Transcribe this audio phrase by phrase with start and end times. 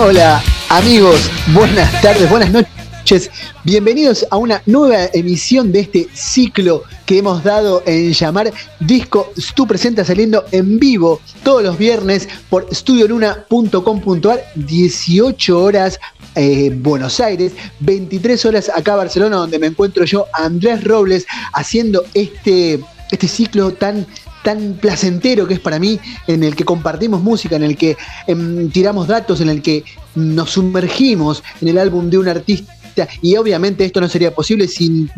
[0.00, 3.32] Hola amigos, buenas tardes, buenas noches.
[3.64, 9.66] Bienvenidos a una nueva emisión de este ciclo que hemos dado en llamar Disco Stu
[9.66, 15.98] Presenta saliendo en vivo todos los viernes por estudioluna.com.ar, 18 horas
[16.36, 22.78] eh, Buenos Aires, 23 horas acá Barcelona, donde me encuentro yo, Andrés Robles, haciendo este,
[23.10, 24.06] este ciclo tan
[24.48, 28.70] tan placentero que es para mí, en el que compartimos música, en el que em,
[28.70, 33.06] tiramos datos, en el que nos sumergimos en el álbum de un artista.
[33.20, 35.10] Y obviamente esto no sería posible sin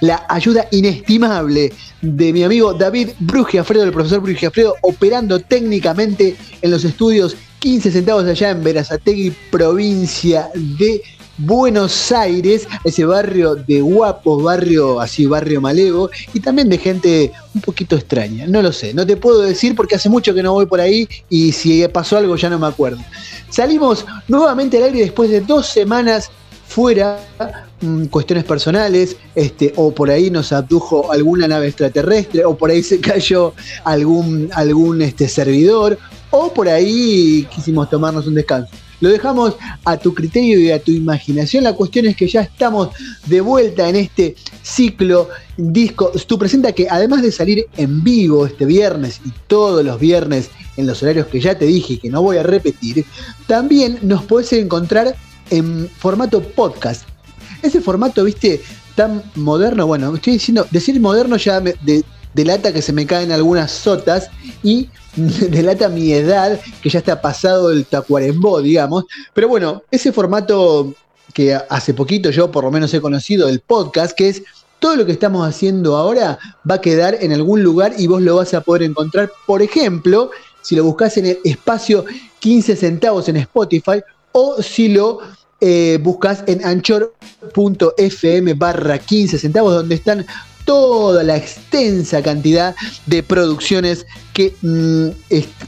[0.00, 6.84] la ayuda inestimable de mi amigo David Brugiafredo, el profesor Brugiafredo, operando técnicamente en los
[6.84, 11.02] estudios 15 centavos allá en Verazategui, provincia de
[11.38, 17.60] Buenos Aires, ese barrio de guapos, barrio así, barrio malevo, y también de gente un
[17.60, 18.46] poquito extraña.
[18.46, 21.06] No lo sé, no te puedo decir porque hace mucho que no voy por ahí
[21.28, 23.02] y si pasó algo ya no me acuerdo.
[23.50, 26.30] Salimos nuevamente al aire después de dos semanas
[26.66, 27.18] fuera,
[27.80, 32.82] mm, cuestiones personales, este, o por ahí nos abdujo alguna nave extraterrestre, o por ahí
[32.82, 35.98] se cayó algún, algún este, servidor,
[36.30, 38.70] o por ahí quisimos tomarnos un descanso.
[39.00, 41.64] Lo dejamos a tu criterio y a tu imaginación.
[41.64, 42.90] La cuestión es que ya estamos
[43.26, 46.12] de vuelta en este ciclo disco.
[46.26, 50.86] Tú presenta que además de salir en vivo este viernes y todos los viernes en
[50.86, 53.04] los horarios que ya te dije y que no voy a repetir,
[53.46, 55.14] también nos puedes encontrar
[55.50, 57.06] en formato podcast.
[57.62, 58.60] Ese formato, viste,
[58.94, 61.74] tan moderno, bueno, estoy diciendo, decir moderno ya me,
[62.36, 64.30] delata que se me caen algunas sotas
[64.62, 69.04] y delata mi edad, que ya está pasado el tacuarembó, digamos.
[69.32, 70.94] Pero bueno, ese formato
[71.32, 74.42] que hace poquito yo por lo menos he conocido, el podcast, que es
[74.78, 76.38] todo lo que estamos haciendo ahora
[76.70, 80.30] va a quedar en algún lugar y vos lo vas a poder encontrar, por ejemplo,
[80.60, 82.04] si lo buscas en el espacio
[82.40, 84.02] 15 centavos en Spotify
[84.32, 85.20] o si lo
[85.60, 90.26] eh, buscas en anchor.fm barra 15 centavos, donde están
[90.66, 92.74] toda la extensa cantidad
[93.06, 94.04] de producciones
[94.34, 94.54] que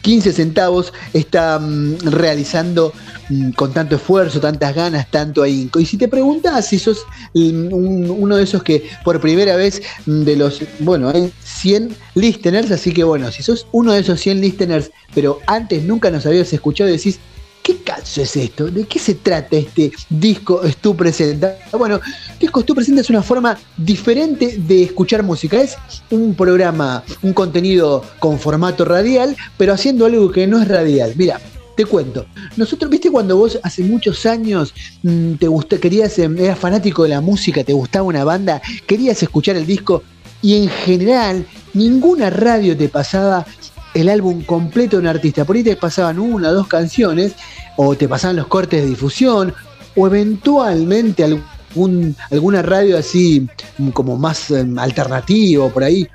[0.02, 2.92] 15 mm, centavos está mm, realizando
[3.30, 5.80] mm, con tanto esfuerzo, tantas ganas, tanto ahínco.
[5.80, 10.60] Y si te preguntas si sos uno de esos que por primera vez de los,
[10.80, 15.38] bueno, hay 100 listeners, así que bueno, si sos uno de esos 100 listeners, pero
[15.46, 17.20] antes nunca nos habías escuchado, decís,
[17.68, 18.68] ¿Qué caso es esto?
[18.68, 21.54] ¿De qué se trata este disco Stu Presenta?
[21.72, 22.00] Bueno,
[22.40, 25.60] Disco Stu Presenta es una forma diferente de escuchar música.
[25.60, 25.76] Es
[26.08, 31.12] un programa, un contenido con formato radial, pero haciendo algo que no es radial.
[31.16, 31.38] Mira,
[31.76, 32.24] te cuento.
[32.56, 37.10] Nosotros, viste, cuando vos hace muchos años mm, te gustó, querías, em, eras fanático de
[37.10, 40.02] la música, te gustaba una banda, querías escuchar el disco
[40.40, 43.44] y en general ninguna radio te pasaba
[43.94, 45.44] el álbum completo de un artista.
[45.44, 47.34] Por ahí te pasaban una o dos canciones,
[47.76, 49.54] o te pasaban los cortes de difusión,
[49.96, 53.48] o eventualmente algún, alguna radio así
[53.92, 56.06] como más em, alternativo por ahí,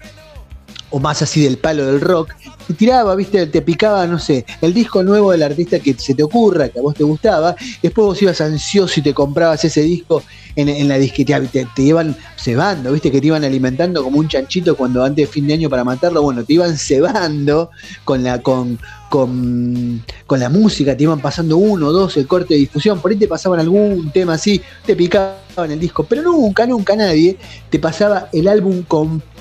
[0.93, 2.33] o más así del palo del rock,
[2.67, 6.21] te tiraba, viste, te picaba, no sé, el disco nuevo del artista que se te
[6.21, 10.21] ocurra, que a vos te gustaba, después vos ibas ansioso y te comprabas ese disco
[10.55, 14.77] en, la disquería, te, te, iban cebando, viste, que te iban alimentando como un chanchito
[14.77, 17.71] cuando antes de fin de año para matarlo, bueno, te iban cebando
[18.03, 18.77] con la, con,
[19.09, 23.17] con, con la música, te iban pasando uno, dos, el corte de difusión, por ahí
[23.17, 27.35] te pasaban algún tema así, te picaban el disco, pero nunca, nunca nadie
[27.71, 29.32] te pasaba el álbum completo,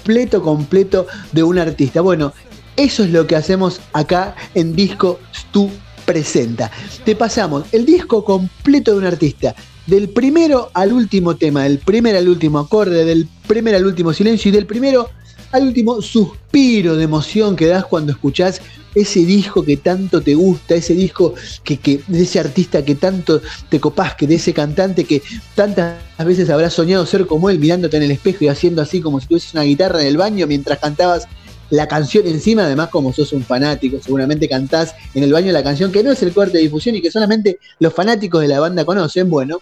[0.42, 2.00] completo de un artista.
[2.00, 2.32] Bueno,
[2.76, 5.70] eso es lo que hacemos acá en Disco Stu
[6.04, 6.70] Presenta.
[7.04, 9.54] Te pasamos el disco completo de un artista,
[9.86, 14.48] del primero al último tema, del primer al último acorde, del primer al último silencio
[14.48, 15.10] y del primero
[15.52, 18.60] al último suspiro de emoción que das cuando escuchás
[18.94, 21.34] ese disco que tanto te gusta, ese disco
[21.64, 25.22] que, de ese artista que tanto te copás, que de ese cantante que
[25.54, 29.20] tantas veces habrás soñado ser como él, mirándote en el espejo y haciendo así como
[29.20, 31.26] si tuvieses una guitarra en el baño mientras cantabas
[31.70, 35.90] la canción encima, además como sos un fanático, seguramente cantás en el baño la canción
[35.90, 38.84] que no es el corte de difusión y que solamente los fanáticos de la banda
[38.84, 39.60] conocen, bueno,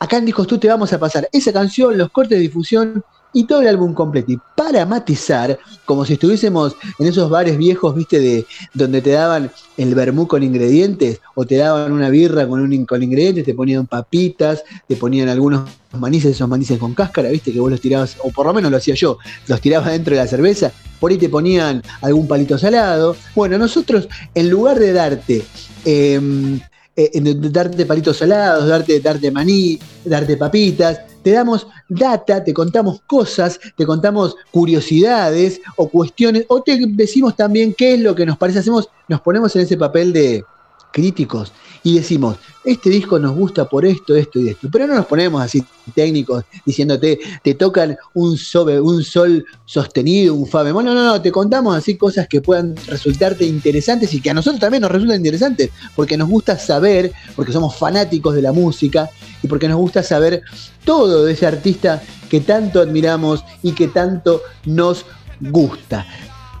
[0.00, 3.04] acá en Discos Tú te vamos a pasar esa canción, los cortes de difusión
[3.36, 4.32] y todo el álbum completo.
[4.32, 9.50] Y para matizar, como si estuviésemos en esos bares viejos, viste, de donde te daban
[9.76, 14.64] el vermú con ingredientes, o te daban una birra con, con ingredientes, te ponían papitas,
[14.88, 18.46] te ponían algunos manices, esos manices con cáscara, viste, que vos los tirabas, o por
[18.46, 19.18] lo menos lo hacía yo,
[19.48, 23.16] los tirabas dentro de la cerveza, por ahí te ponían algún palito salado.
[23.34, 25.44] Bueno, nosotros, en lugar de darte
[25.84, 26.58] em,
[26.96, 27.10] eh,
[27.50, 33.84] darte palitos salados, darte, darte maní, darte papitas, te damos data, te contamos cosas, te
[33.84, 38.88] contamos curiosidades o cuestiones, o te decimos también qué es lo que nos parece, hacemos,
[39.08, 40.44] nos ponemos en ese papel de
[40.92, 41.52] críticos
[41.82, 44.68] y decimos, este disco nos gusta por esto, esto y esto.
[44.70, 45.64] Pero no nos ponemos así
[45.94, 48.36] técnicos diciéndote, te tocan un,
[48.82, 50.84] un sol sostenido, un fa bemol.
[50.84, 54.60] No, no, no, te contamos así cosas que puedan resultarte interesantes y que a nosotros
[54.60, 59.08] también nos resultan interesantes, porque nos gusta saber, porque somos fanáticos de la música
[59.42, 60.42] y porque nos gusta saber
[60.84, 65.06] todo de ese artista que tanto admiramos y que tanto nos
[65.40, 66.04] gusta.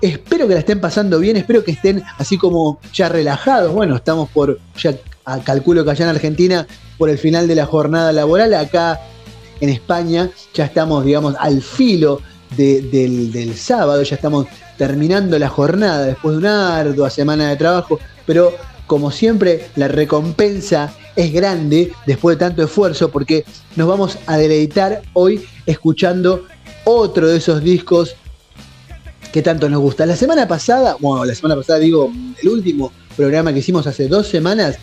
[0.00, 3.72] Espero que la estén pasando bien, espero que estén así como ya relajados.
[3.72, 4.94] Bueno, estamos por, ya
[5.44, 6.66] calculo que allá en Argentina,
[6.98, 9.00] por el final de la jornada laboral, acá
[9.60, 12.20] en España ya estamos, digamos, al filo
[12.56, 14.46] del, sábado, ya estamos
[14.78, 18.54] terminando la jornada después de una ardua semana de trabajo, pero
[18.86, 23.44] como siempre la recompensa es grande después de tanto esfuerzo porque
[23.74, 26.44] nos vamos a deleitar hoy escuchando
[26.84, 28.14] otro de esos discos
[29.32, 30.06] que tanto nos gusta.
[30.06, 34.28] La semana pasada, bueno, la semana pasada digo, el último programa que hicimos hace dos
[34.28, 34.78] semanas,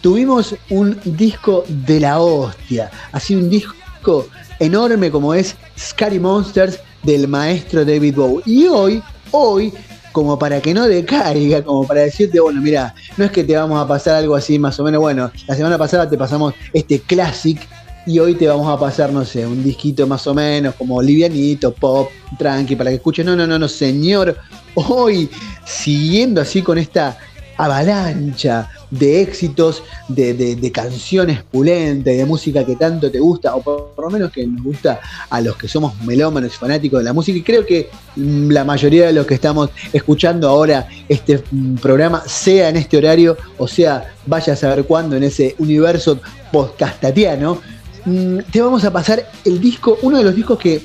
[0.00, 4.28] tuvimos un disco de la hostia, así un disco
[4.58, 8.42] enorme como es Scary Monsters del maestro David Bowie.
[8.46, 9.72] Y hoy, hoy,
[10.12, 13.82] como para que no decaiga, como para decirte, bueno, mira, no es que te vamos
[13.82, 17.66] a pasar algo así más o menos, bueno, la semana pasada te pasamos este classic
[18.06, 21.74] y hoy te vamos a pasar, no sé, un disquito más o menos como livianito,
[21.74, 22.08] pop,
[22.38, 23.26] tranqui, para que escuches.
[23.26, 24.36] No, no, no, no, señor.
[24.74, 25.28] Hoy,
[25.64, 27.18] siguiendo así con esta
[27.56, 34.10] avalancha de éxitos, de, canciones pulentes, de música que tanto te gusta, o por, lo
[34.10, 35.00] menos que nos gusta
[35.30, 37.38] a los que somos melómanos y fanáticos de la música.
[37.38, 42.68] Y creo que la mayoría de los que estamos escuchando ahora este mm, programa, sea
[42.68, 46.20] en este horario, o sea, vaya a saber cuándo en ese universo
[46.52, 47.60] podcastatiano,
[48.06, 50.80] Mm, te vamos a pasar el disco, uno de los discos que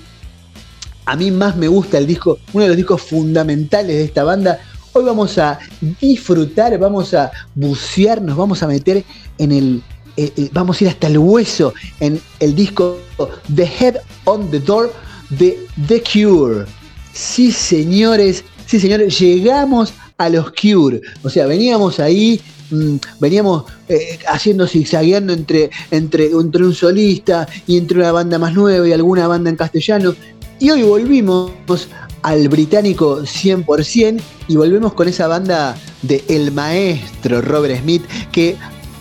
[1.06, 4.60] a mí más me gusta, el disco, uno de los discos fundamentales de esta banda.
[4.94, 5.60] Hoy vamos a
[6.00, 9.04] disfrutar, vamos a bucearnos, vamos a meter
[9.38, 9.84] en el,
[10.18, 12.98] eh, eh, vamos a ir hasta el hueso en el disco
[13.56, 13.96] The Head
[14.26, 14.94] on the Door
[15.30, 16.66] de The Cure.
[17.14, 21.02] Sí, señores, sí, señores, llegamos a los Cure.
[21.24, 22.42] O sea, veníamos ahí
[22.72, 28.54] Mm, veníamos eh, haciendo zigzagueando entre, entre, entre un solista y entre una banda más
[28.54, 30.16] nueva y alguna banda en castellano.
[30.58, 31.52] Y hoy volvimos
[32.22, 38.56] al británico 100% y volvemos con esa banda de El Maestro Robert Smith que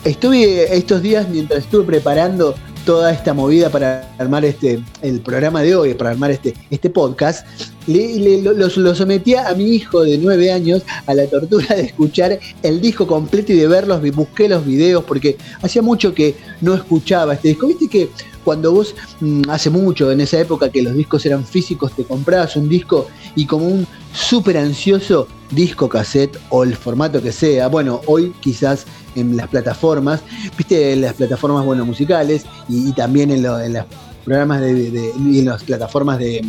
[0.04, 5.76] estuve estos días mientras estuve preparando toda esta movida para armar este, el programa de
[5.76, 7.46] hoy, para armar este, este podcast,
[7.86, 12.80] le, lo, sometía a mi hijo de nueve años a la tortura de escuchar el
[12.80, 17.48] disco completo y de verlos, busqué los videos porque hacía mucho que no escuchaba este
[17.48, 17.66] disco.
[17.66, 18.08] Viste que
[18.44, 22.56] cuando vos mm, hace mucho, en esa época que los discos eran físicos, te comprabas
[22.56, 28.00] un disco y como un súper ansioso disco cassette o el formato que sea, bueno,
[28.06, 30.22] hoy quizás en las plataformas,
[30.56, 33.60] viste, en las plataformas bueno, musicales y, también en, los
[34.24, 36.44] programas de, en las plataformas de,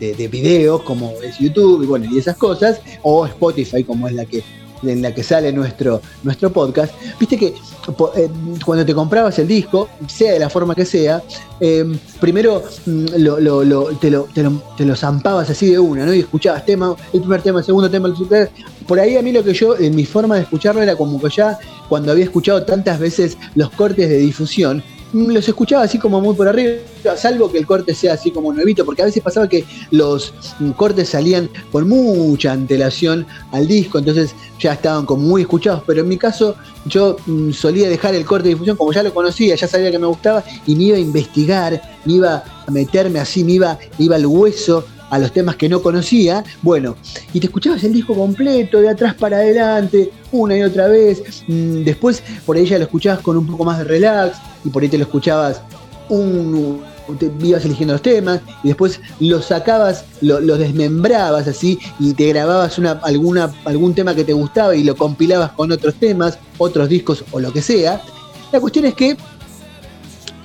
[0.00, 4.26] de, videos como es YouTube y bueno, y esas cosas, o Spotify como es la
[4.26, 4.42] que
[4.88, 8.28] en la que sale nuestro, nuestro podcast, viste que eh,
[8.64, 11.22] cuando te comprabas el disco, sea de la forma que sea,
[11.60, 13.04] em, primero mm,
[14.00, 14.24] te, lo,
[14.76, 16.14] te, lo, zampabas así de una, ¿no?
[16.14, 18.50] Y escuchabas tema, el primer tema, el segundo tema, el super.
[18.86, 21.28] Por ahí a mí lo que yo, en mi forma de escucharlo era como que
[21.28, 24.82] ya cuando había escuchado tantas veces los cortes de difusión,
[25.12, 26.78] los escuchaba así como muy por arriba,
[27.16, 30.34] salvo que el corte sea así como nuevito, porque a veces pasaba que los
[30.76, 36.08] cortes salían con mucha antelación al disco, entonces ya estaban como muy escuchados, pero en
[36.08, 39.68] mi caso yo mm, solía dejar el corte de difusión como ya lo conocía, ya
[39.68, 43.52] sabía que me gustaba y me iba a investigar, me iba a meterme así, me
[43.52, 46.96] iba, iba al hueso a los temas que no conocía, bueno,
[47.32, 51.84] y te escuchabas el disco completo, de atrás para adelante, una y otra vez, mm,
[51.84, 54.88] después por ahí ya lo escuchabas con un poco más de relax, y por ahí
[54.88, 55.60] te lo escuchabas
[56.08, 56.82] un,
[57.18, 62.78] te ibas eligiendo los temas y después los sacabas, los desmembrabas así y te grababas
[62.78, 67.40] una, algún tema que te gustaba y lo compilabas con otros temas, otros discos o
[67.40, 68.00] lo que sea.
[68.52, 69.16] La cuestión es que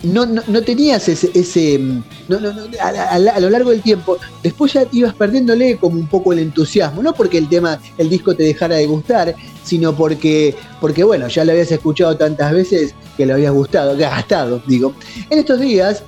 [0.03, 4.86] no, no, tenías ese, ese mm, no, no, a, lo largo del tiempo, después ya
[4.91, 8.75] ibas perdiéndole como un poco el entusiasmo, no porque el tema, el disco te dejara
[8.75, 13.53] de gustar, sino porque, porque bueno, ya lo habías escuchado tantas veces que lo habías
[13.53, 14.93] gustado, gastado, digo.
[15.29, 16.03] En estos días,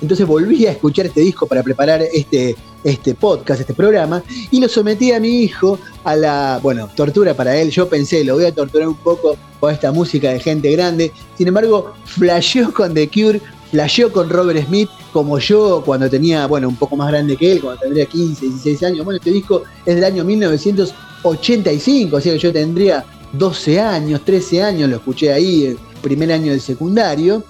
[0.00, 4.68] entonces volví a escuchar este disco para preparar este, este podcast, este programa, y lo
[4.68, 7.70] sometí a mi hijo a la, bueno, tortura para él.
[7.70, 11.12] Yo pensé, lo voy a torturar un poco con esta música de gente grande.
[11.38, 16.68] Sin embargo, flasheó con The Cure, flasheó con Robert Smith, como yo cuando tenía, bueno,
[16.68, 19.04] un poco más grande que él, cuando tendría 15, 16 años.
[19.04, 24.62] Bueno, este disco es del año 1985, o sea que yo tendría 12 años, 13
[24.62, 27.44] años, lo escuché ahí, el primer año del secundario,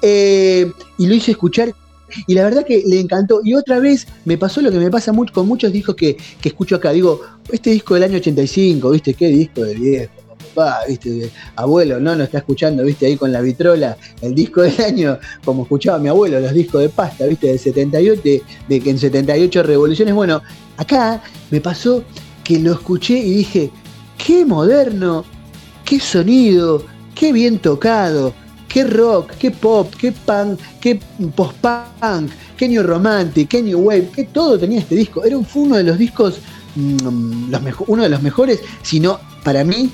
[0.00, 1.74] eh, y lo hice escuchar
[2.26, 3.40] y la verdad que le encantó.
[3.44, 6.76] Y otra vez me pasó lo que me pasa mucho, con muchos discos que, escucho
[6.76, 6.92] acá.
[6.92, 7.20] Digo,
[7.50, 9.14] este disco del año 85, ¿viste?
[9.14, 10.12] ¿Qué disco del viejo?
[10.54, 11.30] Papá, ¿viste?
[11.56, 13.06] Abuelo, no, no está escuchando, ¿viste?
[13.06, 16.88] Ahí con la vitrola, el disco del año, como escuchaba mi abuelo, los discos de
[16.88, 17.48] pasta, ¿viste?
[17.48, 18.22] Del 78,
[18.68, 20.14] de, que en 78 revoluciones.
[20.14, 20.42] Bueno,
[20.76, 22.04] acá me pasó
[22.44, 23.70] que lo escuché y dije,
[24.24, 25.24] qué moderno,
[25.84, 26.84] qué sonido,
[27.14, 28.32] qué bien tocado
[28.76, 31.00] qué rock, qué pop, qué punk, qué
[31.34, 35.24] post-punk, qué new romantic, qué new wave, qué todo tenía este disco.
[35.24, 36.40] Era fue uno de los discos,
[36.74, 37.54] mm,
[37.86, 39.88] uno de los mejores, sino para mí,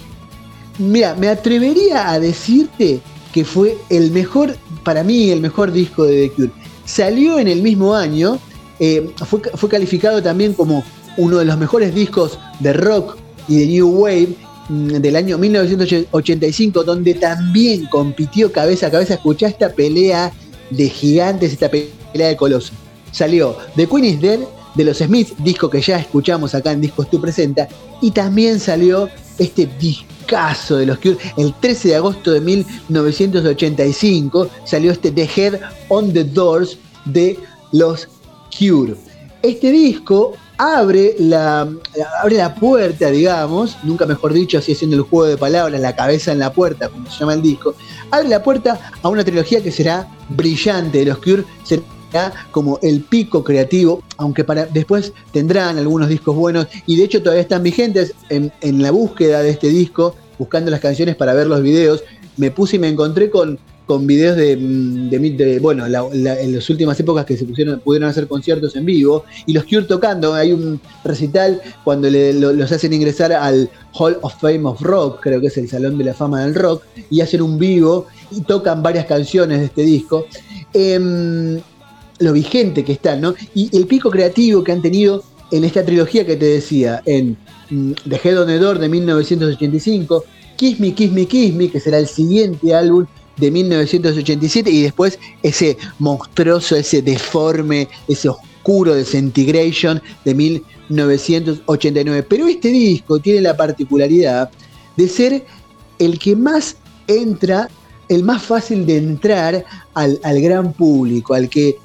[0.79, 3.01] mira, me atrevería a decirte
[3.33, 6.51] que fue el mejor, para mí, el mejor disco de The Cure.
[6.85, 8.41] Salió en el mismo año,
[8.81, 10.83] eh, fue, calificado también como
[11.19, 14.35] uno de los mejores discos de rock y de New Wave
[14.73, 19.15] del año 1985, donde también compitió cabeza a cabeza.
[19.15, 20.33] Escuchá esta pelea
[20.71, 22.73] de gigantes, esta pelea de colosos.
[23.11, 24.41] Salió The Queen is Dead
[24.75, 27.69] de los Smiths, disco que ya escuchamos acá en Discos Tú Presenta,
[28.01, 31.19] y también salió este discazo de los Cure.
[31.37, 37.39] El 13 de agosto de 1985 salió este The Head on the Doors de
[37.73, 38.09] los
[38.59, 38.95] Cure.
[39.43, 41.69] Este disco abre la,
[42.23, 46.33] abre la puerta, digamos, nunca mejor dicho, así haciendo el juego de palabras, la cabeza
[46.33, 47.75] en la puerta, como se llama el disco,
[48.11, 50.99] abre la puerta a una trilogía que será brillante.
[50.99, 51.83] De los Cure, será
[52.51, 57.43] como el pico creativo, aunque para después tendrán algunos discos buenos y de hecho todavía
[57.43, 61.63] están vigentes en, en la búsqueda de este disco, buscando las canciones para ver los
[61.63, 62.05] videos,
[62.37, 67.27] me puse y me encontré con con videos de, de, bueno, en las últimas épocas
[67.27, 71.61] que se pusieron, pudieron hacer conciertos en vivo, y los Cure tocando, hay un recital
[71.85, 75.99] cuando los hacen ingresar al Hall of Fame of Rock, creo que es el Salón
[75.99, 79.83] de la Fama del Rock, y hacen un vivo y tocan varias canciones de este
[79.83, 80.27] disco.
[80.73, 81.61] Em,
[82.19, 83.35] lo vigente que están, ¿no?
[83.55, 87.37] Y el pico creativo que han tenido en esta trilogía que te decía, en
[87.71, 90.25] mm, The Head on the Door de 1985,
[90.57, 95.19] Kiss Me, Kiss Me, Kiss Me, que será el siguiente álbum de 1987 y después
[95.43, 102.27] ese monstruoso, ese deforme, ese oscuro Desintegration de 1989.
[102.29, 104.51] Pero este disco tiene la particularidad
[104.97, 105.45] de ser
[105.99, 107.69] el que más entra,
[108.09, 111.77] el más fácil de entrar al, al gran público, al que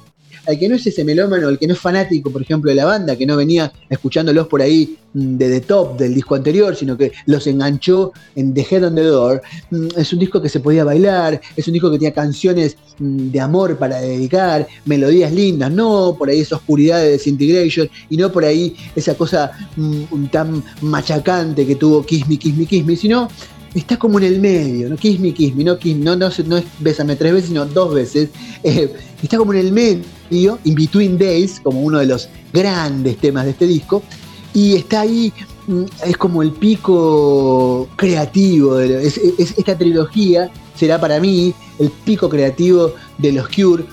[0.48, 2.86] al que no es ese melómano, al que no es fanático, por ejemplo, de la
[2.86, 6.96] banda, que no venía escuchándolos por ahí mm, de The Top del disco anterior, sino
[6.96, 10.60] que los enganchó en The Head on the Door, mm, es un disco que se
[10.60, 15.70] podía bailar, es un disco que tenía canciones mm, de amor para dedicar, melodías lindas,
[15.70, 19.52] no por ahí esa oscuridad de Disintegration y no por ahí esa cosa
[20.32, 23.28] tan machacante que tuvo Kiss Me, Kiss Me, Kiss Me, sino
[23.74, 24.96] está como en el medio, ¿no?
[24.96, 27.94] Kiss me, kiss me, no, kiss, no, no, no es bésame tres veces, sino dos
[27.94, 28.30] veces.
[28.62, 33.44] Eh, está como en el medio, In Between Days, como uno de los grandes temas
[33.44, 34.02] de este disco.
[34.54, 35.32] Y está ahí,
[35.66, 38.76] mm, es como el pico creativo.
[38.76, 43.84] De, esta trilogía será para mí el pico creativo de los Cure,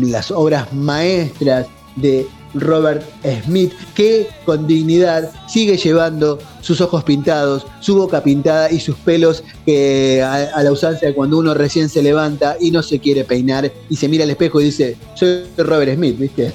[0.00, 3.02] las obras maestras de Robert
[3.44, 9.42] Smith, que con dignidad sigue llevando sus ojos pintados, su boca pintada y sus pelos
[9.64, 13.70] que a, la usanza de cuando uno recién se levanta y no se quiere peinar
[13.88, 16.52] y se mira al espejo y dice, soy Robert Smith, ¿viste?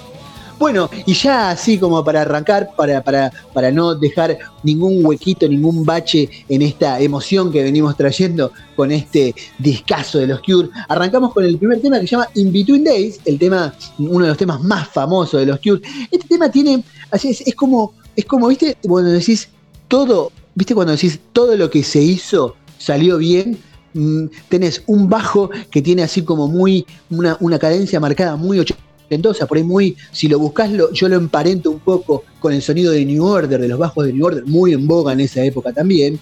[0.57, 5.85] Bueno, y ya así como para arrancar, para, para, para no dejar ningún huequito, ningún
[5.85, 11.43] bache en esta emoción que venimos trayendo con este discazo de los Cure, arrancamos con
[11.43, 14.61] el primer tema que se llama In Between Days, el tema, uno de los temas
[14.61, 15.81] más famosos de los Cure.
[16.09, 19.49] Este tema tiene, así es, es como, es como, viste, cuando decís
[19.89, 23.57] todo, viste cuando decís todo lo que se hizo salió bien,
[23.93, 28.59] mm, tenés un bajo que tiene así como muy, una, una cadencia marcada muy
[29.09, 32.91] entonces, por ahí muy, si lo buscas, yo lo emparento un poco con el sonido
[32.91, 35.71] de New Order, de los bajos de New Order, muy en boga en esa época
[35.73, 36.19] también.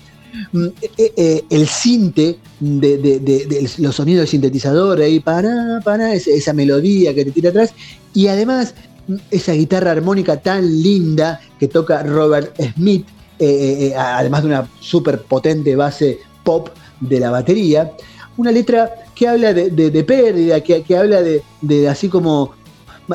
[0.51, 0.65] Mm,
[0.97, 7.25] eh, eh, el cinte de, los sonidos del sintetizador ahí, para, para, esa melodía que
[7.25, 7.73] te tira atrás.
[8.13, 8.73] Y además,
[9.07, 13.05] mm, esa guitarra armónica tan linda que toca Robert Smith,
[13.39, 17.91] eh, además de una súper potente base pop de la batería.
[18.35, 22.53] Una letra que habla de, pérdida, que, que habla de así como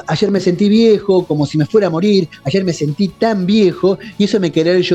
[0.06, 3.98] ayer me sentí viejo, como si me fuera a morir, ayer me sentí tan viejo
[4.18, 4.52] y eso me,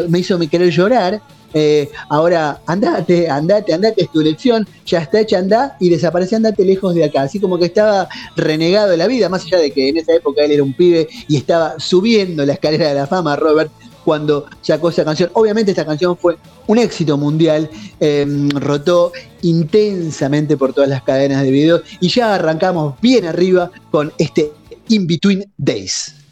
[0.09, 1.21] me hizo me querer llorar.
[1.55, 6.65] Eh, ahora andate, andate, andate, es tu elección, ya está hecha, anda y desaparece, andate
[6.65, 7.23] lejos de acá.
[7.23, 10.43] Así como que estaba renegado de la vida, más allá de que en esa época
[10.43, 13.71] él era un pibe y estaba subiendo la escalera de la fama, Robert,
[14.03, 15.29] cuando sacó esa canción.
[15.33, 17.69] Obviamente esta canción fue un éxito mundial,
[17.99, 24.11] em, rotó intensamente por todas las cadenas de videos y ya arrancamos bien arriba con
[24.17, 24.51] este
[24.89, 26.22] In Between Days.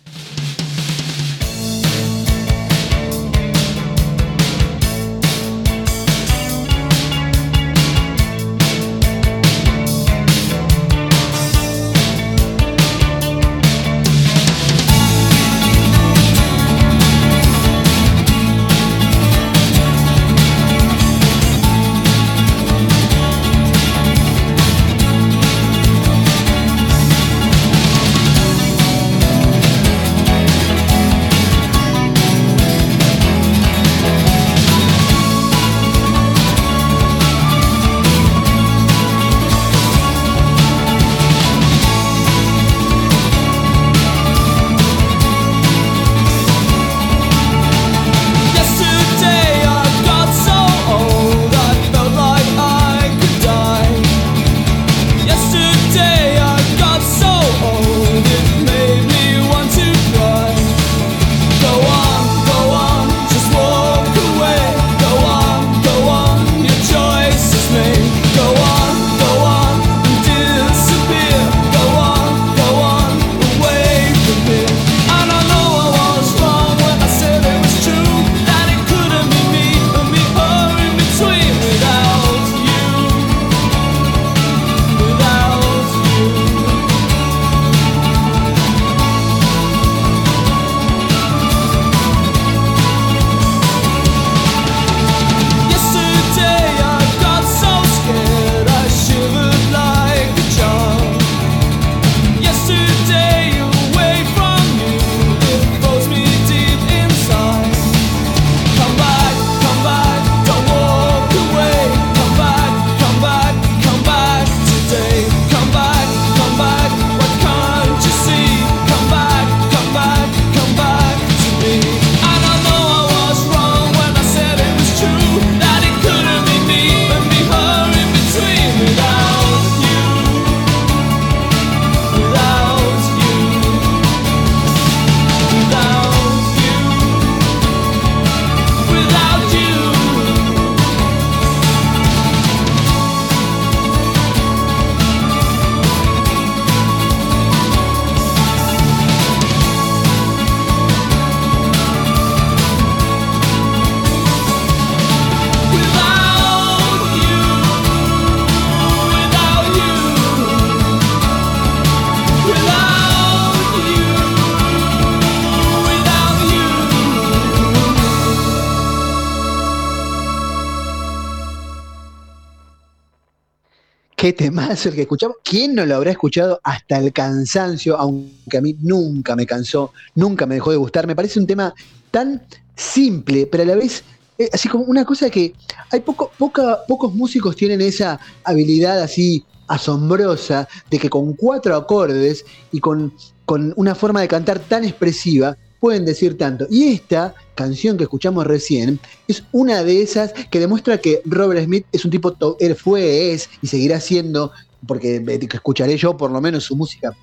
[174.22, 175.38] Qué temazo el que escuchamos.
[175.44, 177.98] ¿Quién no lo habrá escuchado hasta el cansancio?
[177.98, 181.08] Aunque a mí nunca me cansó, nunca me dejó de gustar.
[181.08, 181.74] Me parece un tema
[182.12, 182.40] tan
[182.76, 184.04] simple, pero a la vez
[184.38, 185.56] eh, así como una cosa que
[185.90, 192.80] hay poco, pocos músicos tienen esa habilidad así asombrosa de que con cuatro acordes y
[192.80, 193.12] con,
[193.46, 196.68] con una forma de cantar tan expresiva pueden decir tanto.
[196.70, 201.86] Y esta canción que escuchamos recién es una de esas que demuestra que Robert Smith
[201.92, 204.52] es un tipo, él fue, es y seguirá siendo,
[204.88, 207.14] porque escucharé yo por lo menos su música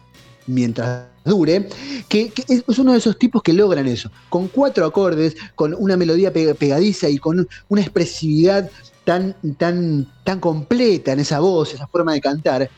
[0.48, 1.68] mientras dure,
[2.08, 6.32] que, es uno de esos tipos que logran eso, con cuatro acordes, con una melodía
[6.32, 8.70] pegadiza y con una expresividad
[9.04, 12.68] tan, tan, tan completa en esa voz, esa forma de cantar,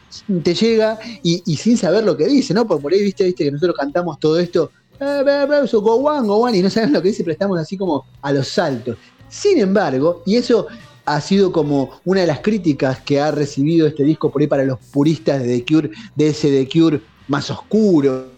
[0.43, 2.67] te llega y, sin saber lo que dice, ¿no?
[2.67, 6.71] Porque por ahí viste, viste que nosotros cantamos todo esto go one, go y no
[6.71, 8.97] saben lo que dice, pero estamos así como a los saltos.
[9.29, 10.67] Sin embargo, y eso
[11.05, 14.65] ha sido como una de las críticas que ha recibido este disco por ahí para
[14.65, 18.31] los puristas de The Cure, de ese The Cure más oscuro,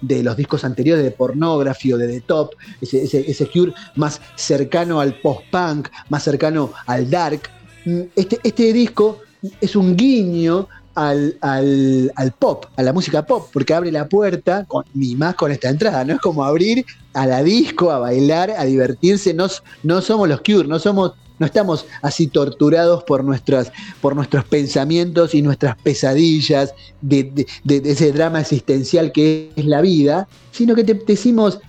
[0.00, 5.00] de los discos anteriores de Pornography o de The Top, ese, ese, Cure más cercano
[5.00, 7.42] al post-punk, más cercano al dark.
[7.84, 9.20] Mm, este, este disco
[9.60, 14.84] es un guiño al, al, pop, a la música pop, porque abre la puerta, con,
[14.94, 16.14] ni más con esta entrada, ¿no?
[16.14, 19.34] Es como abrir a la disco, a bailar, a divertirse.
[19.34, 19.46] No,
[19.82, 25.34] no somos los Cure, no somos, no estamos así torturados por, nuestras, por nuestros pensamientos
[25.34, 31.60] y nuestras pesadillas de, ese drama existencial que es la vida, sino que te decimos,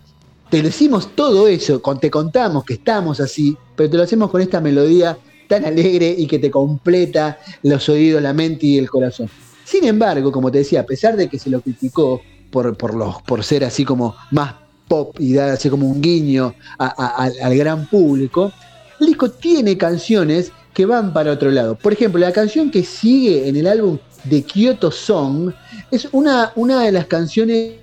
[0.49, 4.61] te decimos todo eso, te contamos que estamos así, pero te lo hacemos con esta
[4.61, 9.29] melodía tan alegre y que te completa los oídos, la mente y el corazón.
[9.63, 13.21] Sin embargo, como te decía, a pesar de que se lo criticó por, por, los,
[13.23, 14.55] por ser así como más
[14.87, 18.51] pop y da así como un guiño al gran público,
[18.99, 21.75] el disco tiene canciones que van para otro lado.
[21.75, 25.51] Por ejemplo, la canción que sigue en el álbum de Kyoto Song
[25.91, 27.73] es una, una de las canciones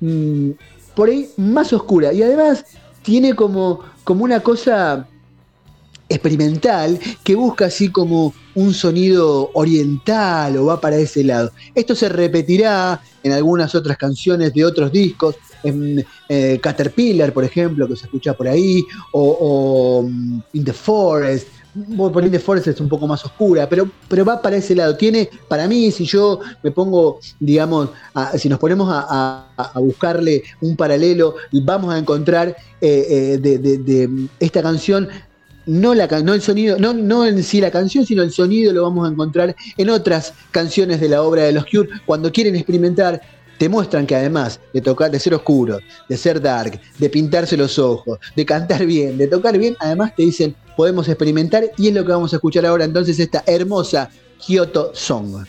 [0.00, 0.50] mm,
[0.94, 2.64] por ahí más oscura y además
[3.02, 5.06] tiene como, como una cosa
[6.10, 11.52] experimental que busca así como un sonido oriental o va para ese lado.
[11.74, 17.86] Esto se repetirá en algunas otras canciones de otros discos, en eh, Caterpillar, por ejemplo,
[17.86, 21.48] que se escucha por ahí, o, mm, In the Forest.
[21.96, 24.96] Por In the Forest es un poco más oscura, pero, pero va para ese lado.
[24.96, 27.90] Tiene, para mí, si yo me pongo, digamos,
[28.36, 29.46] si nos ponemos a,
[29.76, 35.08] buscarle un paralelo, vamos a encontrar eh, eh, de esta canción
[35.66, 38.82] no, la, no el sonido, no, no en sí la canción, sino el sonido lo
[38.82, 41.88] vamos a encontrar en otras canciones de la obra de los Cure.
[42.06, 43.20] Cuando quieren experimentar,
[43.58, 47.78] te muestran que además de tocar, de ser oscuro, de ser dark, de pintarse los
[47.78, 52.04] ojos, de cantar bien, de tocar bien, además te dicen, podemos experimentar y es lo
[52.04, 55.44] que vamos a escuchar ahora entonces esta hermosa Kyoto Song.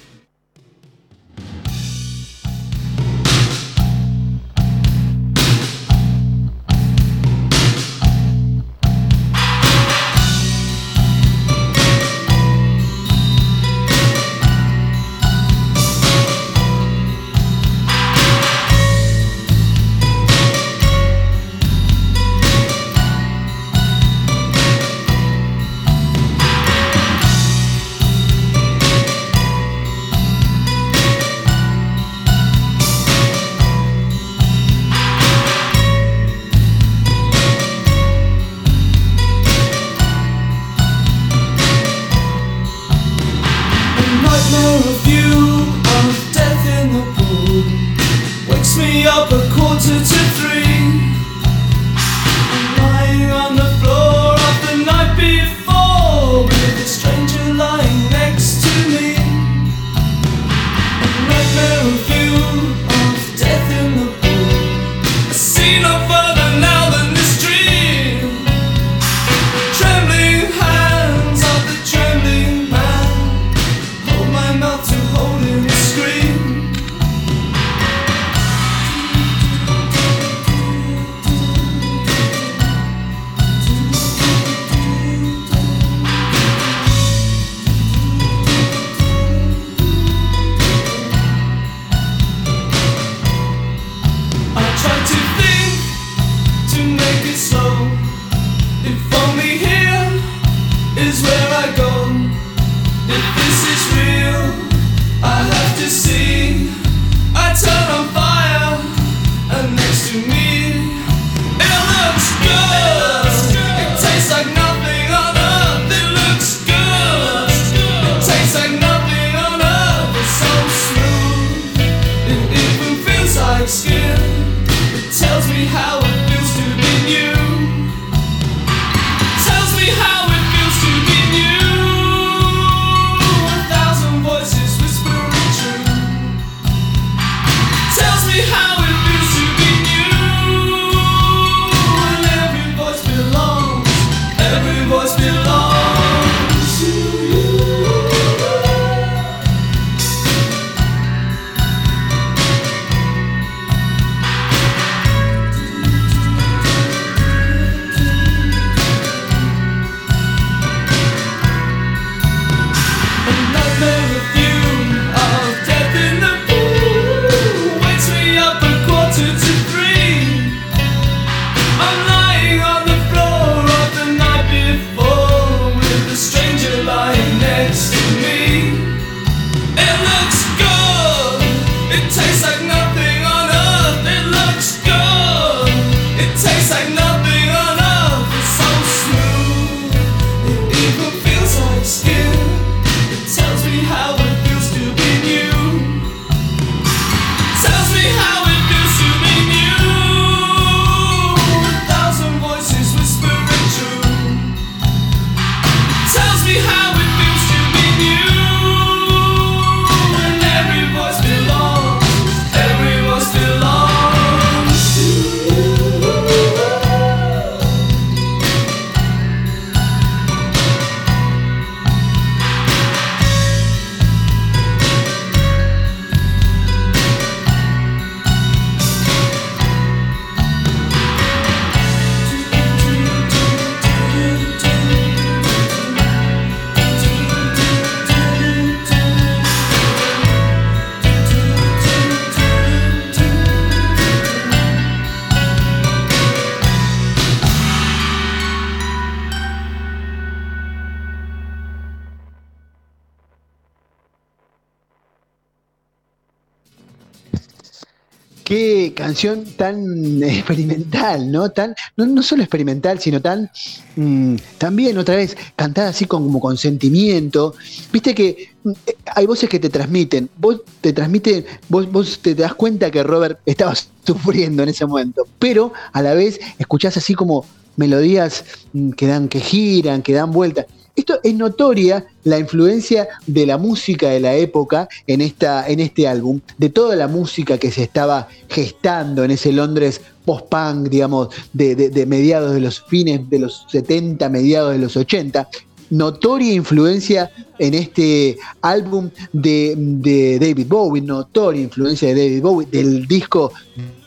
[259.62, 261.52] Tan experimental, ¿no?
[261.52, 263.52] Tan, no, solo experimental, sino tan
[263.96, 267.54] mm, también otra vez cantada así como con sentimiento.
[267.94, 268.72] Viste que mm,
[269.06, 270.32] hay voces que te transmiten.
[270.36, 275.28] Vos te transmiten, vos, vos te das cuenta que Robert estaba sufriendo en ese momento.
[275.38, 277.46] Pero a la vez escuchás así como
[277.78, 278.44] melodías
[278.74, 280.66] mm, que dan, que giran, que dan vueltas.
[280.96, 286.08] Esto es notoria la influencia de la música de la época en, esta, en este
[286.08, 292.06] álbum, de toda la música que se estaba gestando en ese Londres post-punk, digamos, de,
[292.06, 295.48] mediados de los fines de los 70, mediados de los 80
[295.92, 303.06] notoria influencia en este álbum de, de, David Bowie, notoria influencia de David Bowie, del
[303.08, 303.52] disco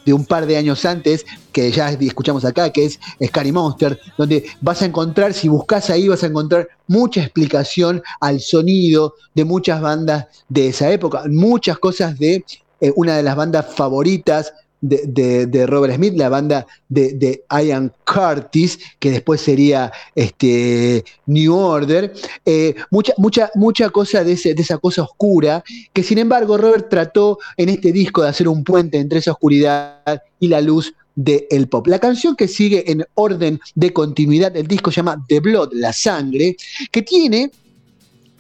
[0.05, 4.45] de un par de años antes, que ya escuchamos acá, que es Scary Monster, donde
[4.61, 9.81] vas a encontrar, si buscas ahí, vas a encontrar mucha explicación al sonido de muchas
[9.81, 12.45] bandas de esa época, muchas cosas de
[12.81, 14.53] eh, una de las bandas favoritas
[14.85, 22.13] de, Robert Smith, la banda de, Ian Curtis, que después sería este, New Order,
[22.45, 27.71] eh, mucha, mucha, mucha cosa de, esa cosa oscura, que sin embargo Robert trató en
[27.71, 31.87] este disco de hacer un puente entre esa oscuridad y la luz del pop.
[31.87, 35.93] La canción que sigue en orden de continuidad del disco se llama The Blood, La
[35.93, 36.57] Sangre,
[36.91, 37.51] que tiene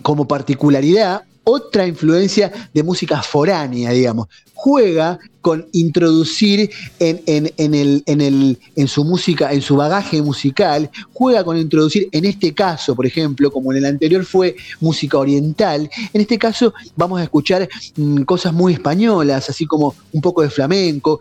[0.02, 4.28] como particularidad otra influencia de música foránea, digamos.
[4.54, 11.58] Juega con introducir en, el, el, en, su música, en su bagaje musical, juega con
[11.58, 16.38] introducir, en este caso, por ejemplo, como en el anterior fue música oriental, en este
[16.38, 21.20] caso vamos a escuchar mm, cosas muy españolas, así como un poco de flamenco,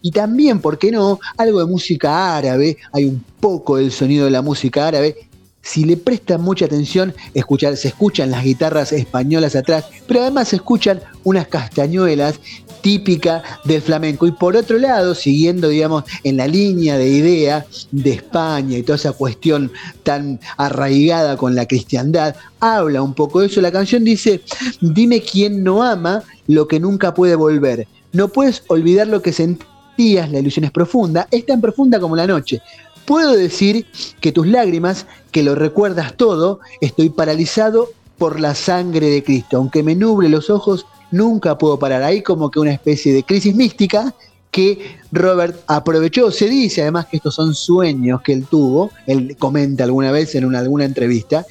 [0.00, 4.30] y también, ¿por qué no?, algo de música árabe, hay un poco del sonido de
[4.30, 5.16] la música árabe,
[5.64, 11.00] si le prestan mucha atención, se escuchan las guitarras españolas atrás, pero además se escuchan
[11.24, 12.38] unas castañuelas
[12.82, 14.26] típicas del flamenco.
[14.26, 18.96] Y por otro lado, siguiendo, digamos, en la línea de idea de España y toda
[18.96, 19.72] esa cuestión
[20.02, 23.62] tan arraigada con la cristiandad, habla un poco de eso.
[23.62, 24.42] La canción dice,
[24.82, 27.88] dime quién no ama lo que nunca puede volver.
[28.12, 32.26] No puedes olvidar lo que sentías, la ilusión es profunda, es tan profunda como la
[32.26, 32.60] noche.
[33.06, 33.86] Puedo decir
[34.20, 39.58] que tus lágrimas, que lo recuerdas todo, estoy paralizado por la sangre de Cristo.
[39.58, 42.02] Aunque me nuble los ojos, nunca puedo parar.
[42.02, 44.14] Ahí como que una especie de crisis mística
[44.50, 46.30] que Robert aprovechó.
[46.30, 50.44] Se dice además que estos son sueños que él tuvo, él comenta alguna vez en
[50.44, 51.44] una, alguna entrevista,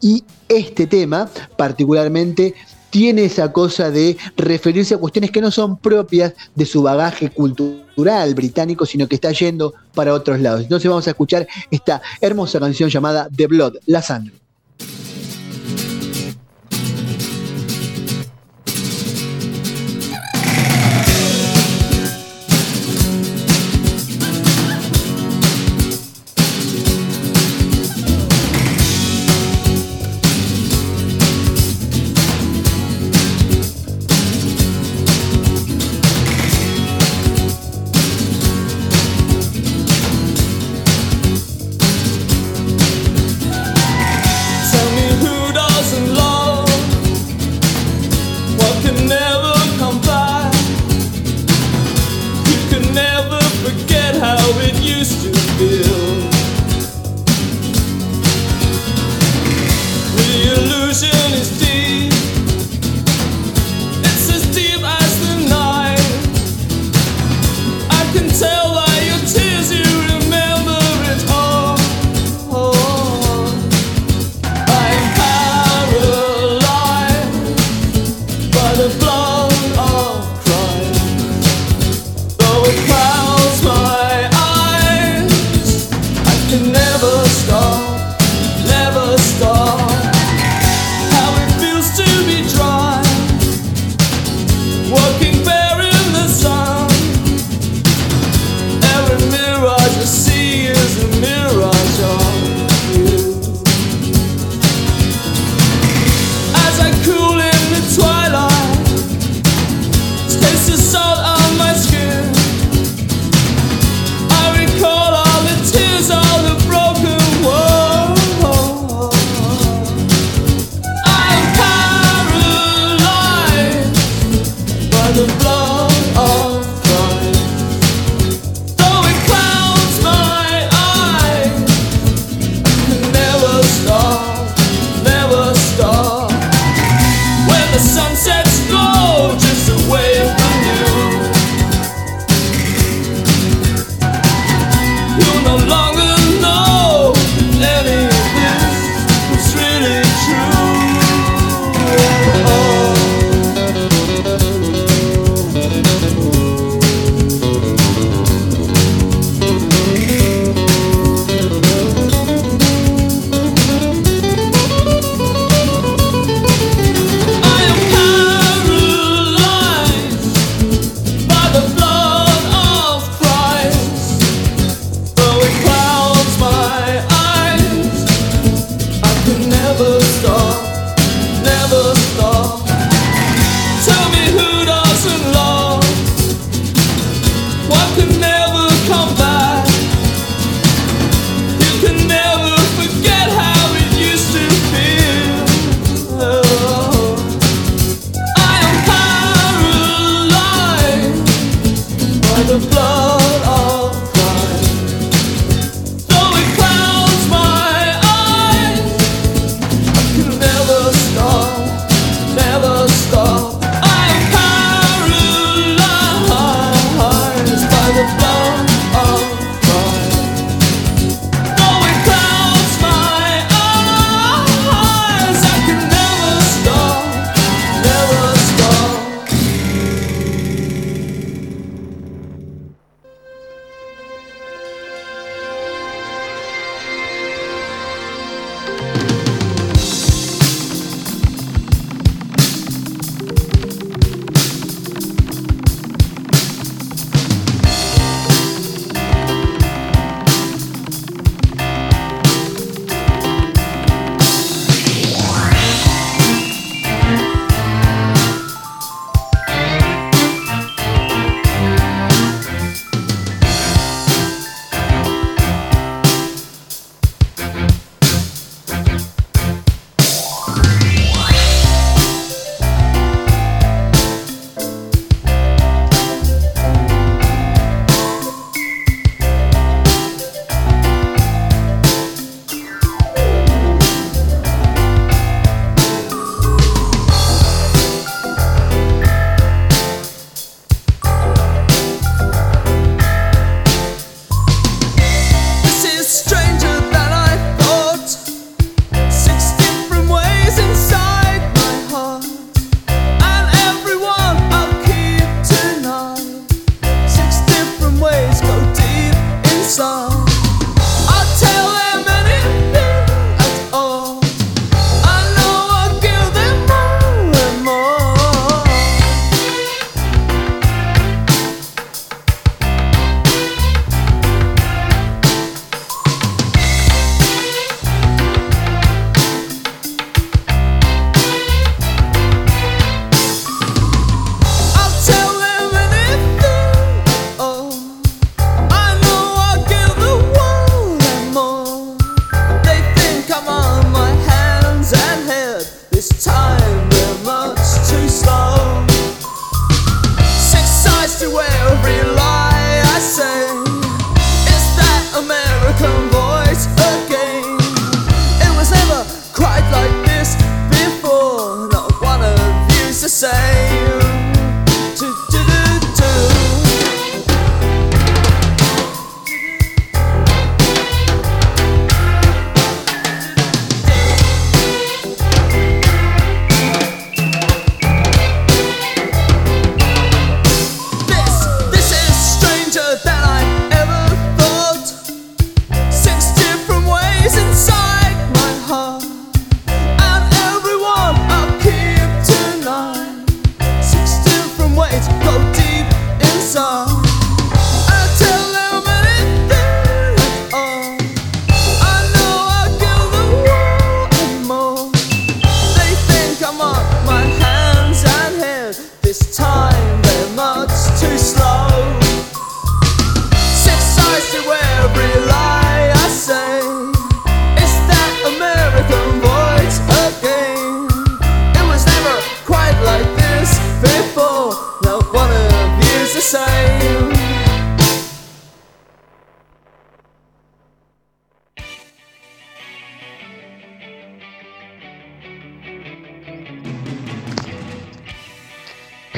[0.00, 2.54] y este tema particularmente
[2.94, 8.36] tiene esa cosa de referirse a cuestiones que no son propias de su bagaje cultural
[8.36, 10.60] británico, sino que está yendo para otros lados.
[10.60, 14.43] Entonces vamos a escuchar esta hermosa canción llamada The Blood, La Sangre.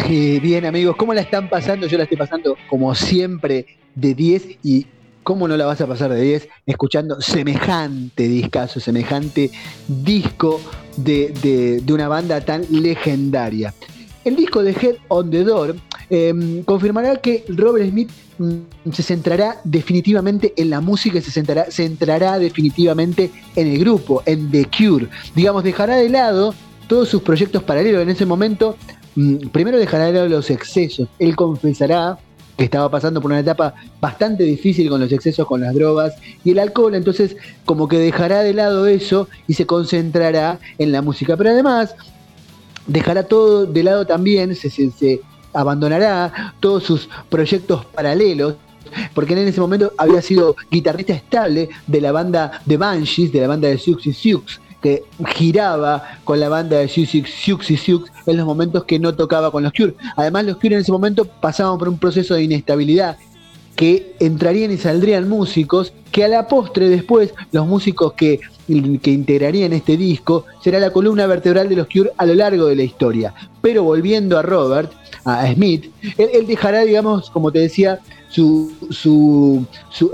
[0.04, 1.86] Bien amigos, ¿cómo la están pasando?
[1.86, 4.86] Yo la estoy pasando como siempre de 10 y
[5.22, 9.50] ¿cómo no la vas a pasar de 10 escuchando semejante discazo, semejante
[9.88, 10.60] disco
[10.96, 13.74] de, una banda tan legendaria?
[14.24, 15.76] El disco de Head on the Door
[16.10, 21.70] em, confirmará que Robert Smith mm, se centrará definitivamente en la música y se centrará,
[21.70, 25.08] centrará definitivamente en el grupo, en The Cure.
[25.34, 26.54] Digamos, dejará de lado
[26.86, 28.02] todos sus proyectos paralelos.
[28.02, 28.76] En ese momento
[29.52, 31.08] primero dejará de lado los excesos.
[31.18, 32.18] Él confesará
[32.56, 36.14] que estaba pasando por una etapa bastante difícil con los excesos, con las drogas
[36.44, 41.02] y el alcohol, entonces como que dejará de lado eso y se concentrará en la
[41.02, 41.36] música.
[41.36, 41.94] Pero además
[42.86, 45.20] dejará todo de lado también, se,
[45.52, 48.54] abandonará todos sus proyectos paralelos
[49.14, 53.48] porque en ese momento había sido guitarrista estable de la banda de Banshees, de la
[53.48, 55.02] banda de Siux y Siux, que
[55.34, 57.12] giraba con la banda de Siux
[57.70, 59.94] y Siux en los momentos que no tocaba con los Cure.
[60.14, 63.16] Además, los Cure en ese momento pasaban por un proceso de inestabilidad
[63.74, 68.38] que entrarían y saldrían músicos, que a la postre después los músicos que,
[69.02, 72.76] que integrarían este disco será la columna vertebral de los Cure a lo largo de
[72.76, 73.34] la historia.
[73.60, 74.92] Pero volviendo a Robert,
[75.24, 79.66] a Smith, él, dejará, digamos, como te decía, su, su,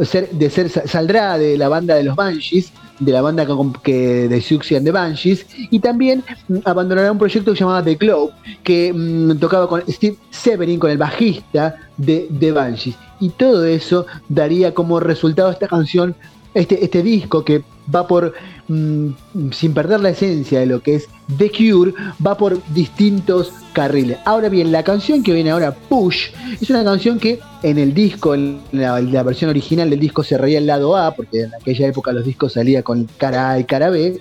[0.02, 3.46] ser, de ser, saldrá de la banda de los Banshees de la banda
[3.82, 8.32] que, de Siouxsie and the Banshees, y también mm, abandonará un proyecto llamado The Globe,
[8.62, 12.96] que mm, tocaba con Steve Severin, con el bajista de The Banshees.
[13.20, 16.14] Y todo eso daría como resultado esta canción,
[16.54, 17.62] este, este disco que
[17.92, 18.34] va por,
[18.68, 19.08] mm,
[19.52, 21.92] sin perder la esencia de lo que es The Cure,
[22.24, 24.18] va por distintos carriles.
[24.24, 26.28] Ahora bien, la canción que viene ahora, Push,
[26.60, 30.58] es una canción que en el disco, en la, versión original del disco se reía
[30.58, 33.90] el lado A, porque en aquella época los discos salían con cara A y cara
[33.90, 34.20] B,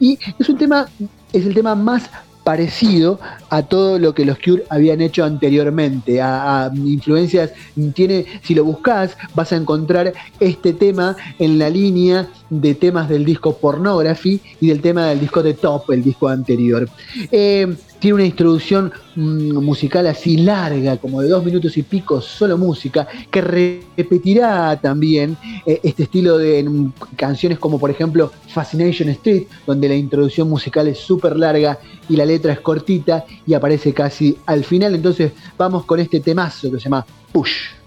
[0.00, 0.88] y es un tema,
[1.32, 2.10] es el tema más
[2.48, 3.20] parecido
[3.50, 7.50] a todo lo que los Cure habían hecho anteriormente, a, influencias,
[7.92, 13.26] tiene, si lo buscas, vas a encontrar este tema en la línea de temas del
[13.26, 16.88] disco Pornography y del tema del disco de Top, el disco anterior.
[17.30, 22.56] Eh, tiene una introducción mm, musical así larga, como de dos minutos y pico, solo
[22.56, 25.36] música, que repetirá también
[25.66, 30.88] eh, este estilo de mm, canciones como por ejemplo Fascination Street, donde la introducción musical
[30.88, 31.78] es súper larga
[32.08, 34.94] y la letra es cortita y aparece casi al final.
[34.94, 37.77] Entonces vamos con este temazo que se llama Push.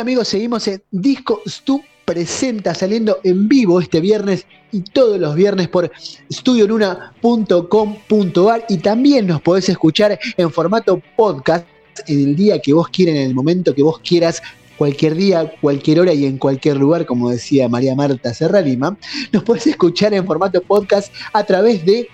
[0.00, 5.68] Amigos, seguimos en Disco Stu Presenta, saliendo en vivo este viernes y todos los viernes
[5.68, 5.92] por
[6.30, 11.66] studionuna.com.ar y también nos podés escuchar en formato podcast
[12.06, 14.42] en el día que vos quieras, en el momento que vos quieras,
[14.78, 18.96] cualquier día, cualquier hora y en cualquier lugar, como decía María Marta Serralima.
[19.32, 22.08] Nos podés escuchar en formato podcast a través de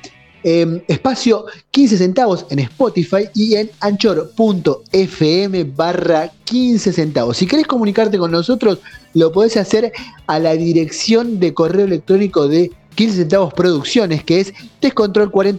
[0.47, 7.37] em, espacio 15 centavos en Spotify y en anchor.fm barra 15 centavos.
[7.37, 8.79] Si querés comunicarte con nosotros,
[9.13, 9.93] lo podés hacer
[10.29, 15.57] a la dirección de correo electrónico de 15 centavos producciones, que es descontrol40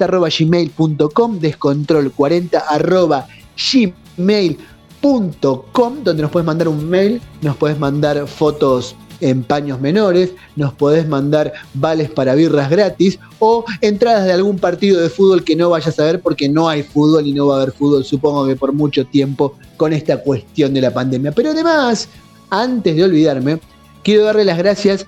[1.42, 3.26] descontrol40
[4.18, 10.74] gmail.com, donde nos puedes mandar un mail, nos puedes mandar fotos en paños menores, nos
[10.74, 15.70] podés mandar vales para birras gratis o entradas de algún partido de fútbol que no
[15.70, 18.56] vayas a ver porque no hay fútbol y no va a haber fútbol, supongo que
[18.56, 21.32] por mucho tiempo con esta cuestión de la pandemia.
[21.32, 22.10] Pero además,
[22.50, 23.60] antes de olvidarme,
[24.04, 25.06] quiero darle las gracias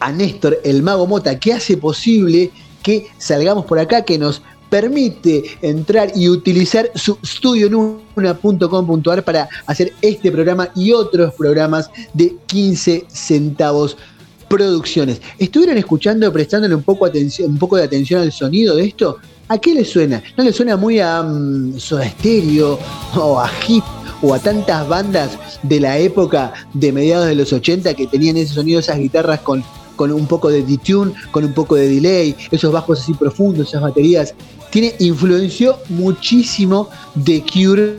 [0.00, 2.50] a Néstor, el mago Mota, que hace posible
[2.82, 10.32] que salgamos por acá, que nos permite entrar y utilizar su studionuna.com.ar para hacer este
[10.32, 13.98] programa y otros programas de 15 centavos
[14.48, 15.20] producciones.
[15.38, 19.18] ¿Estuvieron escuchando, prestándole un poco, atención, un poco de atención al sonido de esto?
[19.48, 20.22] ¿A qué le suena?
[20.36, 22.78] ¿No le suena muy a um, Soda Stereo
[23.16, 23.82] o a Hip
[24.22, 28.54] o a tantas bandas de la época de mediados de los 80 que tenían ese
[28.54, 29.64] sonido, esas guitarras con,
[30.00, 33.82] con un poco de detune, con un poco de delay, esos bajos así profundos, esas
[33.82, 34.34] baterías
[34.70, 36.88] tiene, influenció muchísimo
[37.22, 37.96] The Cure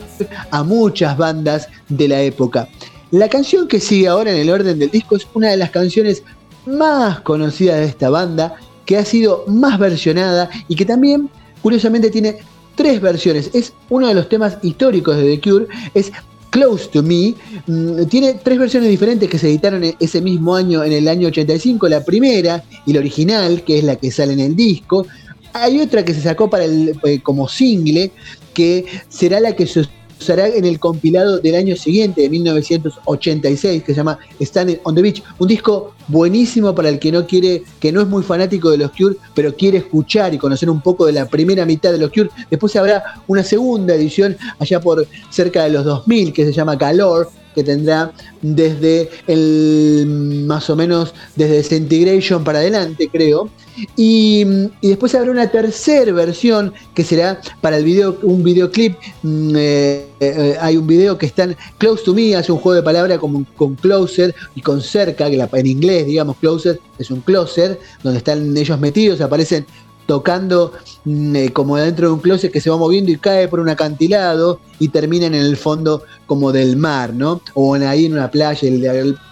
[0.50, 2.68] a muchas bandas de la época.
[3.12, 6.24] La canción que sigue ahora en el orden del disco es una de las canciones
[6.66, 11.30] más conocidas de esta banda, que ha sido más versionada y que también,
[11.62, 12.38] curiosamente, tiene
[12.74, 13.48] tres versiones.
[13.54, 16.10] Es uno de los temas históricos de The Cure, es
[16.52, 17.34] Close to Me.
[17.66, 21.88] Mm, tiene tres versiones diferentes que se editaron ese mismo año, en el año 85.
[21.88, 25.06] La primera y la original, que es la que sale en el disco.
[25.54, 28.12] Hay otra que se sacó para el, eh, como single,
[28.52, 29.80] que será la que se
[30.22, 35.02] usará en el compilado del año siguiente, de 1986, que se llama Standing on the
[35.02, 35.22] Beach.
[35.38, 38.92] Un disco buenísimo para el que no quiere, que no es muy fanático de los
[38.92, 42.30] Cure, pero quiere escuchar y conocer un poco de la primera mitad de los Cure.
[42.50, 47.28] Después habrá una segunda edición allá por cerca de los 2000 que se llama Calor,
[47.54, 53.50] que tendrá desde el más o menos desde Centigration para adelante, creo.
[53.96, 54.44] Y,
[54.82, 58.96] después habrá una tercera versión que será para el video, un videoclip.
[59.22, 62.76] Mm, eh, eh, hay un video que está en Close to Me, hace un juego
[62.76, 67.20] de palabras con, con Closer y con cerca, que en inglés, digamos, Closer es un
[67.20, 69.66] closer, donde están ellos metidos, aparecen
[70.06, 70.72] tocando
[71.04, 73.68] mm, eh, como dentro de un closet que se va moviendo y cae por un
[73.68, 77.40] acantilado y terminan en el fondo como del mar, ¿no?
[77.54, 78.68] O en, ahí en una playa.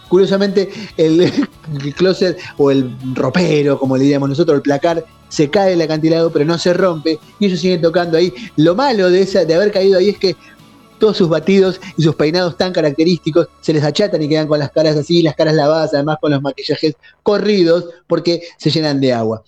[0.09, 1.21] curiosamente, el,
[1.85, 6.31] el, closet o el ropero, como le diríamos nosotros, el placar, se cae el acantilado,
[6.31, 8.35] pero no se rompe y ellos siguen tocando ahí.
[8.57, 10.37] Lo malo de, esa, de haber caído ahí es que
[11.01, 14.71] todos sus batidos y sus peinados tan característicos se les achatan y quedan con las
[14.71, 16.95] caras así, las caras lavadas, además con los maquillajes
[17.25, 19.43] corridos, porque se llenan de agua.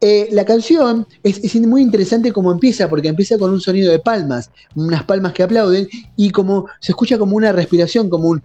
[0.00, 4.50] Eh, la canción es, muy interesante como empieza, porque empieza con un sonido de palmas,
[4.74, 8.42] unas palmas que aplauden, y como se escucha como una respiración, como un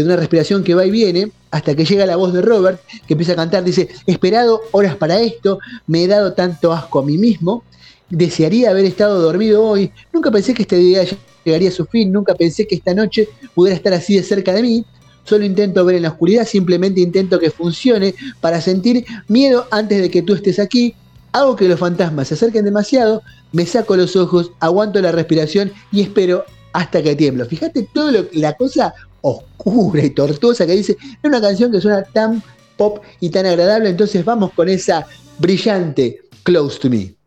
[0.00, 3.32] una respiración que va y viene, hasta que llega la voz de Robert, que empieza
[3.32, 7.62] a cantar, dice, esperado horas para esto, me he dado tanto asco a mí mismo,
[8.08, 11.02] desearía haber estado dormido hoy, nunca pensé que este día
[11.44, 14.62] llegaría a su fin, nunca pensé que esta noche pudiera estar así de cerca de
[14.62, 14.84] mí.
[15.24, 20.10] Solo intento ver en la oscuridad, simplemente intento que funcione para sentir miedo antes de
[20.10, 20.94] que tú estés aquí.
[21.32, 23.22] Hago que los fantasmas se acerquen demasiado,
[23.52, 27.46] me saco los ojos, aguanto la respiración y espero hasta que tiemblo.
[27.46, 30.96] Fíjate toda la cosa oscura y tortuosa que dice.
[31.00, 32.42] Es una canción que suena tan
[32.76, 35.06] pop y tan agradable, entonces vamos con esa
[35.38, 37.21] brillante Close to Me.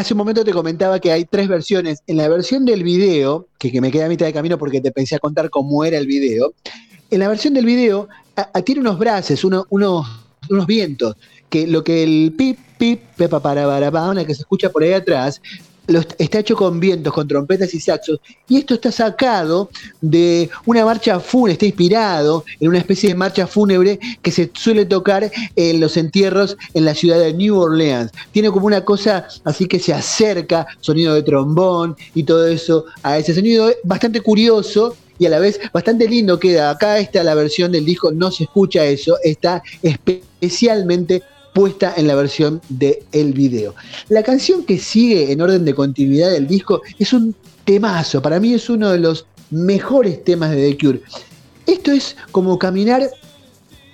[0.00, 2.02] Hace un momento te comentaba que hay tres versiones.
[2.06, 5.16] En la versión del video, que, me queda a mitad de camino porque te pensé
[5.16, 6.54] a contar cómo era el video,
[7.10, 8.08] en la versión del video
[8.64, 11.16] tiene unos brazos, unos, unos vientos,
[11.50, 14.94] que lo que el pip, pip, pepa para, para, para, que se escucha por ahí
[14.94, 15.42] atrás,
[16.18, 19.70] está hecho con vientos, con trompetas y saxos, y esto está sacado
[20.00, 24.84] de una marcha fúnebre, está inspirado en una especie de marcha fúnebre que se suele
[24.84, 28.12] tocar en los entierros en la ciudad de New Orleans.
[28.32, 33.18] Tiene como una cosa así que se acerca, sonido de trombón y todo eso, a
[33.18, 36.70] ese sonido bastante curioso y a la vez bastante lindo queda.
[36.70, 41.22] Acá está la versión del disco, no se escucha eso, está especialmente
[41.54, 43.74] puesta en la versión del el video.
[44.08, 47.34] La canción que sigue en orden de continuidad del disco es un
[47.64, 51.02] temazo, para mí es uno de los mejores temas de The Cure.
[51.66, 53.10] Esto es como caminar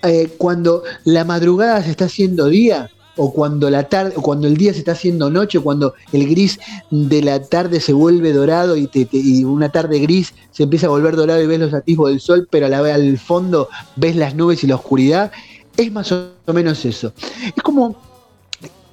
[0.02, 4.56] eh, cuando la madrugada se está haciendo día o cuando la tarde o cuando el
[4.56, 8.88] día se está haciendo noche, cuando el gris de la tarde se vuelve dorado y,
[8.92, 12.46] y, una tarde gris se empieza a volver dorado y ves los atisbos del sol,
[12.50, 15.32] pero a la vez al fondo ves las nubes y la oscuridad.
[15.76, 17.12] Es más o menos eso.
[17.54, 17.96] Es como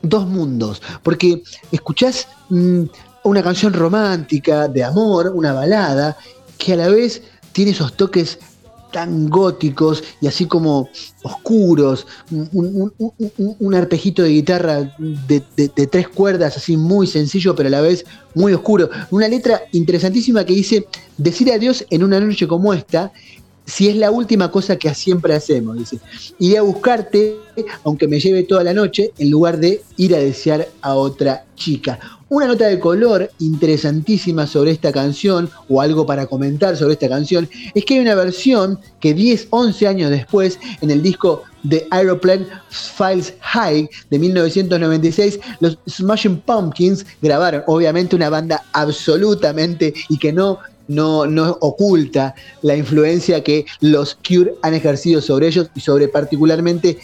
[0.01, 2.83] dos mundos, porque escuchás mm,
[3.23, 6.17] una canción romántica, de amor, una balada,
[6.57, 7.21] que a la vez
[7.53, 8.39] tiene esos toques
[8.91, 10.87] tan góticos y así como
[11.23, 17.81] oscuros, un, arpejito de guitarra de, de, tres cuerdas, así muy sencillo, pero a la
[17.81, 18.05] vez
[18.35, 18.89] muy oscuro.
[19.09, 23.11] Una letra interesantísima que dice, decir adiós en una noche como esta
[23.65, 25.77] si es la última cosa que siempre hacemos.
[25.77, 25.99] Dice,
[26.39, 27.37] iré a buscarte,
[27.83, 31.99] aunque me lleve toda la noche, en lugar de ir a desear a otra chica.
[32.29, 37.47] Una nota de color interesantísima sobre esta canción, o algo para comentar sobre esta canción,
[37.75, 42.47] es que hay una versión que 10, 11 años después, en el disco de Aeroplane
[42.69, 50.57] Files High de 1996, los Smashing Pumpkins grabaron, obviamente una banda absolutamente y que no
[50.87, 51.21] no,
[51.61, 56.97] oculta la influencia que los Cure han ejercido sobre ellos y sobre particularmente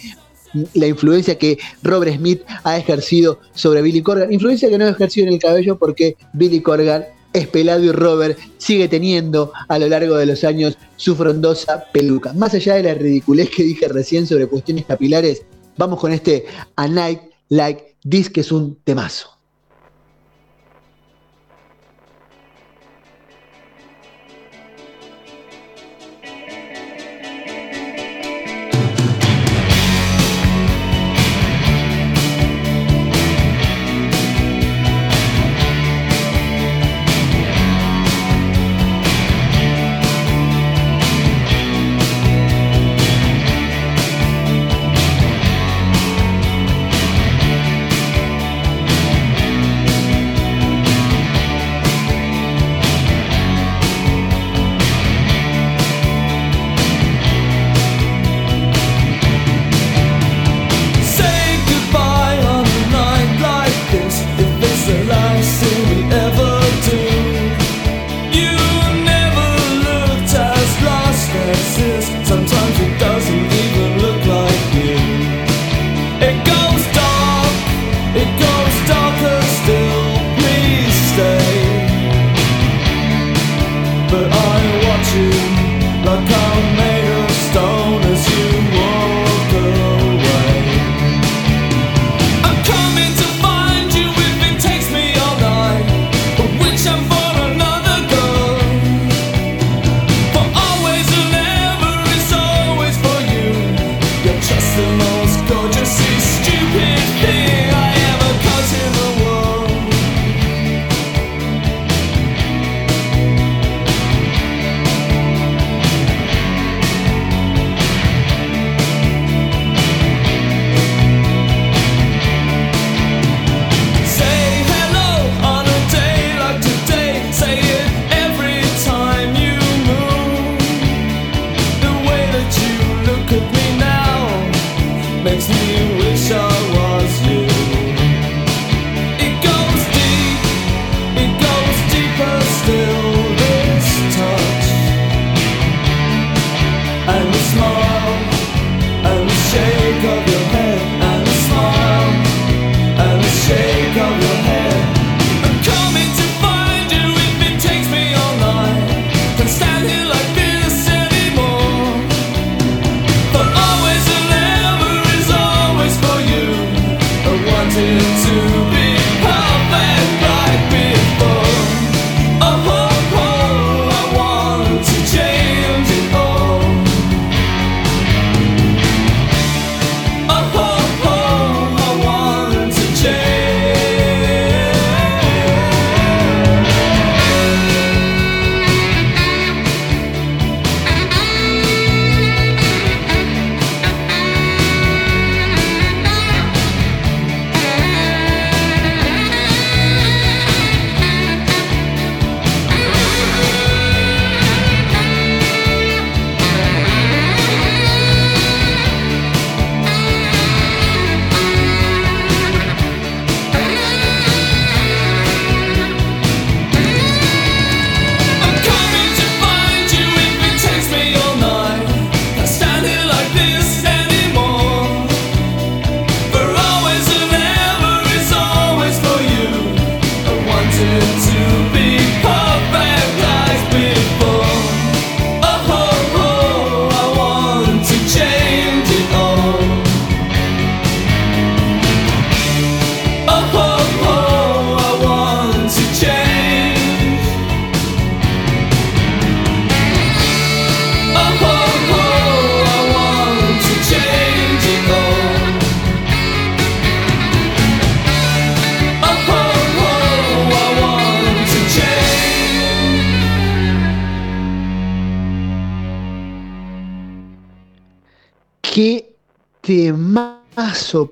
[0.74, 4.32] la influencia que Robert Smith ha ejercido sobre Billy Corgan.
[4.32, 8.38] Influencia que no ha ejercido en el cabello porque Billy Corgan es pelado y Robert
[8.58, 12.32] sigue teniendo a lo largo de los años su frondosa peluca.
[12.32, 15.42] Más allá de la ridiculez que dije recién sobre cuestiones capilares,
[15.76, 19.39] vamos con este A Night Like This, que es un temazo.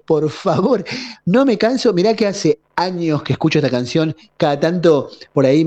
[0.05, 0.85] Por favor.
[1.25, 5.65] No me canso, mirá que hace años que escucho esta canción, cada tanto por ahí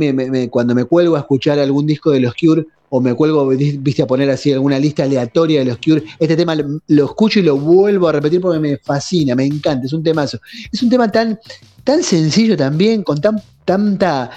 [0.50, 4.08] cuando me cuelgo a escuchar algún disco de los Cure o me cuelgo, viste, a
[4.08, 8.10] poner así alguna lista aleatoria de los Cure, este tema lo, escucho y lo vuelvo
[8.10, 10.40] a repetir porque me fascina, me encanta, es un temazo.
[10.72, 11.40] Es un tema tan,
[11.84, 14.30] tan sencillo también, con tan, tanta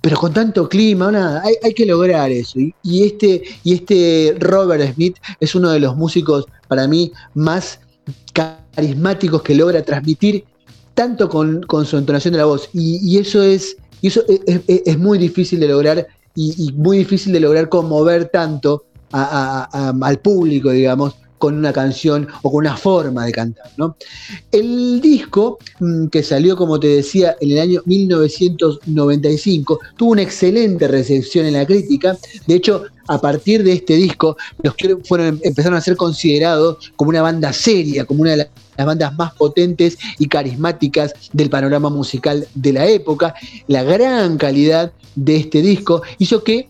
[0.00, 2.58] pero con tanto clima, hay, que lograr eso.
[2.82, 7.80] Y, este, y este Robert Smith es uno de los músicos para mí más
[8.74, 10.44] carismáticos que logra transmitir
[10.94, 12.68] tanto con, su entonación de la voz.
[12.72, 18.26] Y, eso es, eso es, muy difícil de lograr y, muy difícil de lograr conmover
[18.26, 23.70] tanto al público, digamos, con una canción o con una forma de cantar.
[23.78, 23.96] ¿no?
[24.52, 30.86] El disco, mm, que salió, como te decía, en el año 1995, tuvo una excelente
[30.86, 32.18] recepción en la crítica.
[32.46, 37.08] De hecho, a partir de este disco, los que fueron, empezaron a ser considerados como
[37.08, 42.46] una banda seria, como una de las bandas más potentes y carismáticas del panorama musical
[42.54, 43.34] de la época.
[43.66, 46.68] La gran calidad de este disco hizo que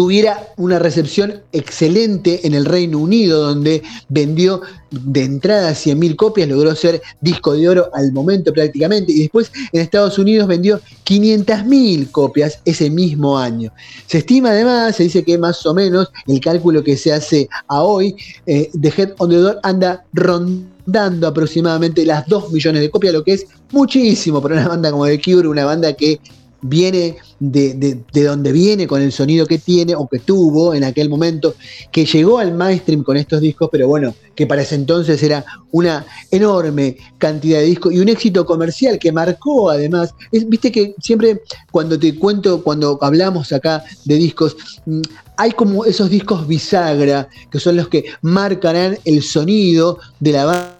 [0.00, 6.74] tuviera una recepción excelente en el Reino Unido, donde vendió de entrada 100.000 copias, logró
[6.74, 12.60] ser disco de oro al momento prácticamente, y después en Estados Unidos vendió 500.000 copias
[12.64, 13.70] ese mismo año.
[14.06, 17.82] Se estima además, se dice que más o menos el cálculo que se hace a
[17.82, 23.12] hoy, eh, The Head on the Door anda rondando aproximadamente las 2 millones de copias,
[23.12, 26.18] lo que es muchísimo para una banda como The Cure, una banda que
[26.62, 31.08] viene de, de, donde viene, con el sonido que tiene o que tuvo en aquel
[31.08, 31.54] momento,
[31.90, 36.04] que llegó al mainstream con estos discos, pero bueno, que para ese entonces era una
[36.30, 41.98] enorme cantidad de discos y un éxito comercial que marcó además, viste que siempre cuando
[41.98, 44.56] te cuento, cuando hablamos acá de discos,
[44.86, 45.00] mm,
[45.36, 50.79] hay como esos discos bisagra, que son los que marcarán el sonido de la banda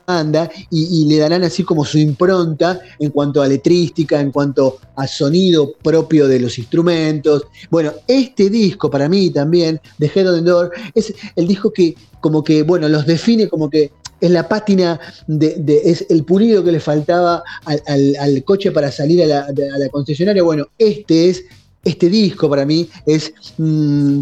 [0.71, 5.73] y, le darán así como su impronta en cuanto a letrística, en cuanto a sonido
[5.83, 7.47] propio de los instrumentos.
[7.71, 11.95] Bueno, este disco para mí también, de Head of the Door, es el disco que
[12.21, 16.73] como que, bueno, los define como que es la pátina, de, es el pulido que
[16.73, 20.43] le faltaba al, coche para salir a la, concesionaria.
[20.43, 21.45] Bueno, este es
[21.83, 24.21] este disco para mí es mm,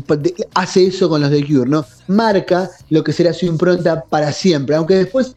[0.55, 1.85] hace eso con los de Cure, ¿no?
[2.07, 5.35] Marca lo que será su impronta para siempre, aunque después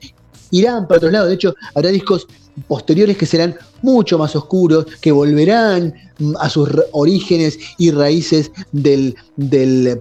[0.51, 1.29] irán para otros lados.
[1.29, 2.27] De hecho, habrá discos
[2.67, 9.15] posteriores que serán mucho más oscuros, que volverán mm, a sus orígenes y raíces del,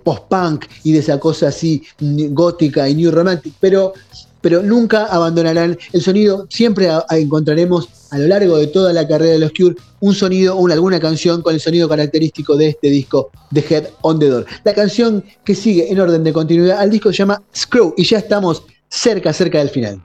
[0.02, 3.94] post-punk y de esa cosa así mm, gótica y new romantic, pero
[4.40, 6.46] pero nunca abandonarán el sonido.
[6.48, 10.66] Siempre encontraremos a lo largo de toda la carrera de los Cure un sonido o
[10.68, 14.46] alguna canción con el sonido característico de este disco de Head on the Door.
[14.64, 18.18] La canción que sigue en orden de continuidad al disco se llama Screw y ya
[18.18, 20.02] estamos cerca, cerca del final.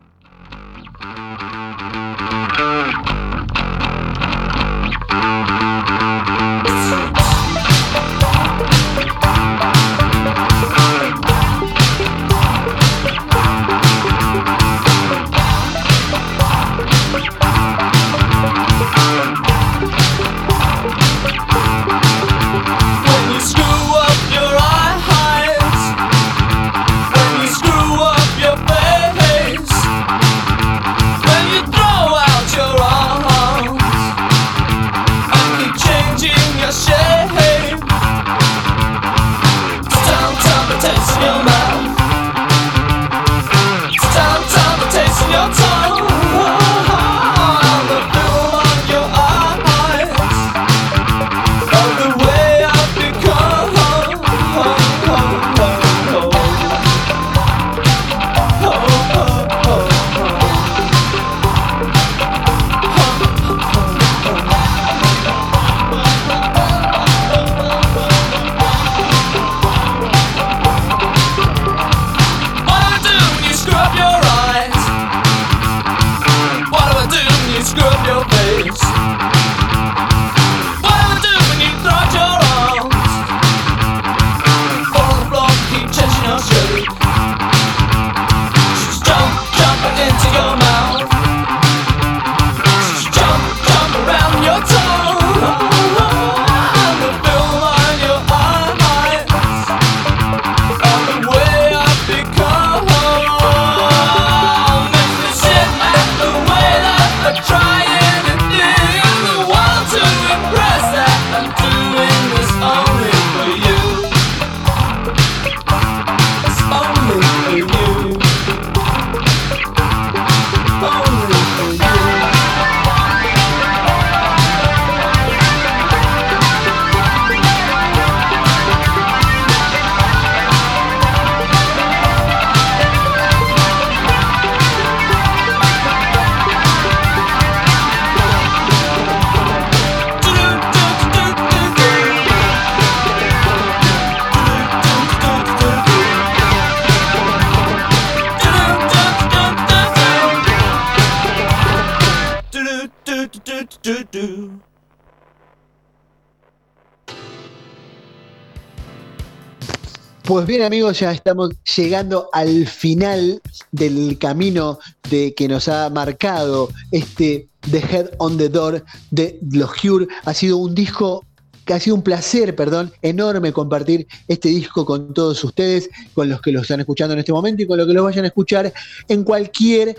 [160.45, 163.41] Bien amigos, ya estamos llegando al final
[163.71, 164.77] del camino
[165.09, 170.07] de que nos ha marcado este The Head on the Door de los Cure.
[170.23, 171.25] Ha sido un disco
[171.65, 176.39] que ha sido un placer, perdón, enorme compartir este disco con todos ustedes, con los
[176.41, 178.71] que lo están escuchando en este momento y con los que lo vayan a escuchar
[179.07, 179.95] en cualquier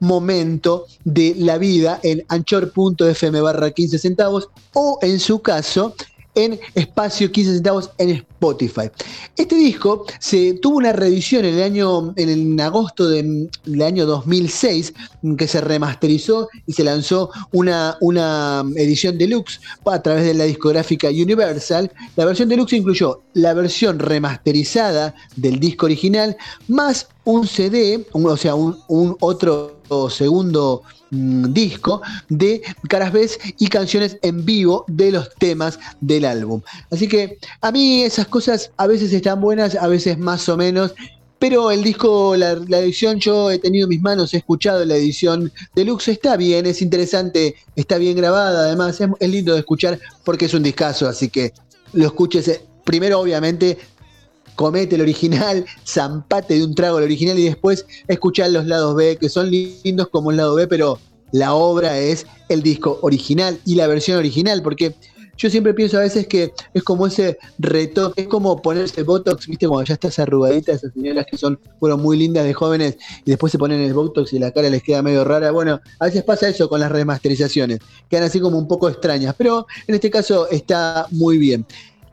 [0.00, 5.94] momento de la vida en anchor.fm barra 15 centavos o en su caso
[6.38, 8.88] en espacio 15 centavos en Spotify.
[9.36, 13.50] Este disco se tuvo una reedición en el año, en agosto del
[13.84, 14.94] año 2006,
[15.36, 21.08] que se remasterizó y se lanzó una, una edición deluxe a través de la discográfica
[21.08, 21.90] Universal.
[22.14, 26.36] La versión deluxe incluyó la versión remasterizada del disco original,
[26.68, 33.28] más un CD, o sea, un, un otro segundo mm, disco de caras B
[33.58, 36.62] y canciones en vivo de los temas del álbum.
[36.90, 40.94] Así que a mí esas cosas a veces están buenas, a veces más o menos.
[41.38, 42.50] Pero el disco, la,
[42.80, 46.82] edición, yo he tenido en mis manos, he escuchado la edición deluxe, está bien, es
[46.82, 51.28] interesante, está bien grabada, además es, es lindo de escuchar porque es un discazo, así
[51.28, 51.52] que
[51.92, 53.78] lo escuches eh, primero obviamente
[54.58, 59.16] comete el original, zampate de un trago el original y después escuchar los lados B,
[59.16, 60.98] que son lindos como el lado B, pero
[61.30, 64.96] la obra es el disco original y la versión original, porque
[65.36, 69.68] yo siempre pienso a veces que es como ese reto, es como ponerse Botox, viste,
[69.68, 73.52] cuando ya estás arrugadita, esas señoras que son, fueron muy lindas de jóvenes y después
[73.52, 75.52] se ponen el Botox y la cara les queda medio rara.
[75.52, 77.78] Bueno, a veces pasa eso con las remasterizaciones,
[78.10, 81.64] quedan así como un poco extrañas, pero en este caso está muy bien.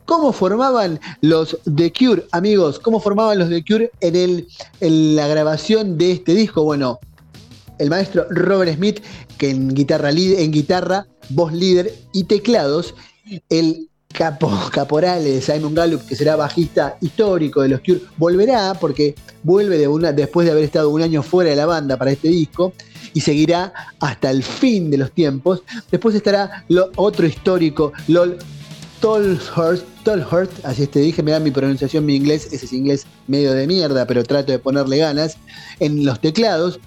[0.05, 2.79] ¿Cómo formaban los The Cure, amigos?
[2.79, 4.45] ¿Cómo formaban los The Cure en,
[5.15, 6.63] la grabación de este disco?
[6.63, 6.99] Bueno,
[7.79, 9.01] el maestro Robert Smith,
[9.39, 12.93] que en guitarra, en guitarra, voz líder y teclados,
[13.49, 19.15] el capo, caporal de Simon Gallup, que será bajista histórico de los Cure, volverá porque
[19.41, 19.79] vuelve
[20.13, 22.73] después de haber estado un año fuera de la banda para este disco
[23.15, 25.63] y seguirá hasta el fin de los tiempos.
[25.89, 26.63] Después estará
[26.95, 28.37] otro histórico, LOL
[29.05, 33.53] Tolhurst, Tolhurst, así te dije, me da mi pronunciación, mi inglés, ese es inglés medio
[33.53, 35.37] de mierda, pero trato de ponerle ganas,
[35.79, 36.79] en los teclados.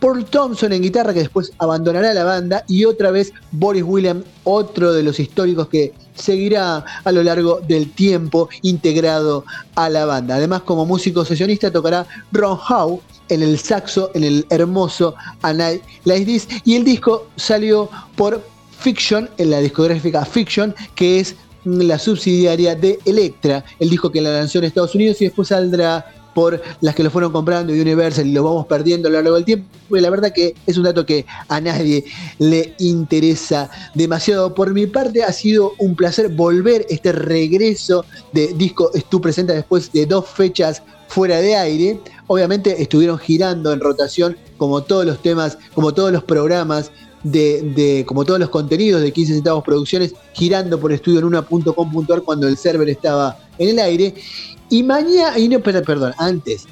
[0.00, 4.92] Paul Thompson en guitarra, que después abandonará la banda, y otra vez Boris William, otro
[4.92, 9.44] de los históricos que seguirá a lo largo del tiempo integrado
[9.76, 10.34] a la banda.
[10.34, 15.82] Además, como músico sesionista, tocará Ron Howe en el saxo, en el hermoso A Night
[16.02, 18.42] Like This, y el disco salió por
[18.82, 24.32] Fiction, en la discográfica Fiction, que es la subsidiaria de Electra, el disco que la
[24.32, 26.04] lanzó en Estados Unidos y después saldrá
[26.34, 29.44] por las que lo fueron comprando Universal y lo vamos perdiendo a lo largo del
[29.44, 29.96] tiempo.
[29.96, 32.04] Y la verdad que es un dato que a nadie
[32.38, 34.52] le interesa demasiado.
[34.52, 39.92] Por mi parte ha sido un placer volver este regreso de disco Estu presenta después
[39.92, 40.82] de dos fechas
[41.12, 42.00] fuera de aire.
[42.26, 46.90] Obviamente estuvieron girando en rotación como todos los temas, como todos los programas
[47.22, 52.48] de, como todos los contenidos de 15 centavos producciones, girando por estudio en una.com.ar cuando
[52.48, 54.14] el server estaba en el aire.
[54.70, 56.64] Y mañana, y no, perdón, antes,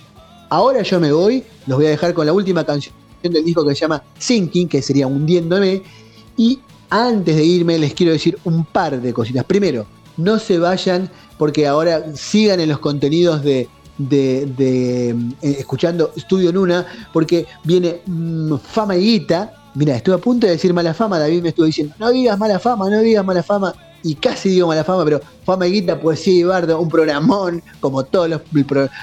[0.49, 3.75] ahora yo me voy, los voy a dejar con la última canción del disco que
[3.75, 5.83] se llama Sinking, que sería Hundiéndome.
[6.39, 9.45] Y antes de irme, les quiero decir un par de cositas.
[9.45, 9.87] Primero,
[10.17, 13.69] no se vayan, porque ahora sigan en los contenidos de,
[14.09, 20.49] de, eh, escuchando Estudio Nuna, porque viene mm, Fama y Guita, Mira, estuve a punto
[20.49, 23.41] de decir mala fama, David me estuvo diciendo, no digas mala fama, no digas mala
[23.41, 23.73] fama,
[24.03, 28.03] y casi digo mala fama, pero Fama y Guita, Poesía y Bardo, un programón, como
[28.05, 28.41] todos los,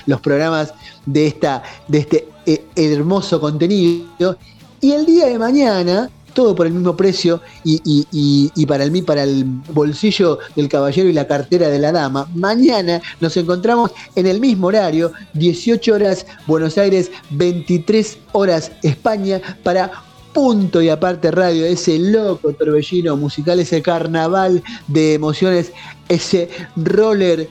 [0.06, 0.74] los programas
[1.06, 4.38] de, esta, de este eh, hermoso contenido.
[4.82, 9.44] Y el día de mañana, todo por el mismo precio y, para, el, para el
[9.74, 12.30] bolsillo del caballero y la cartera de la dama.
[12.36, 19.92] Mañana nos encontramos en el mismo horario, 18 horas Buenos Aires, 23 horas España, para
[20.32, 25.72] punto y aparte radio, ese loco torbellino musical, ese carnaval de emociones,
[26.08, 27.50] ese roller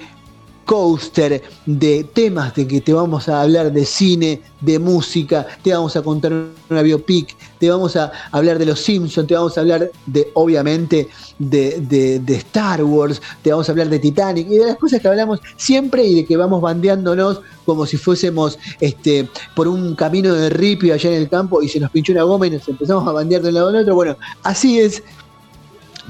[0.66, 5.96] coaster de temas de que te vamos a hablar de cine, de música, te vamos
[5.96, 6.32] a contar
[6.68, 11.08] una biopic, te vamos a hablar de los Simpsons, te vamos a hablar de, obviamente,
[11.38, 15.40] de, Star Wars, te vamos a hablar de Titanic y de las cosas que hablamos
[15.56, 20.94] siempre y de que vamos bandeándonos como si fuésemos este, por un camino de ripio
[20.94, 23.42] allá en el campo y se nos pinchó una goma y nos empezamos a bandear
[23.42, 23.94] de un lado al otro.
[23.94, 25.02] Bueno, así es.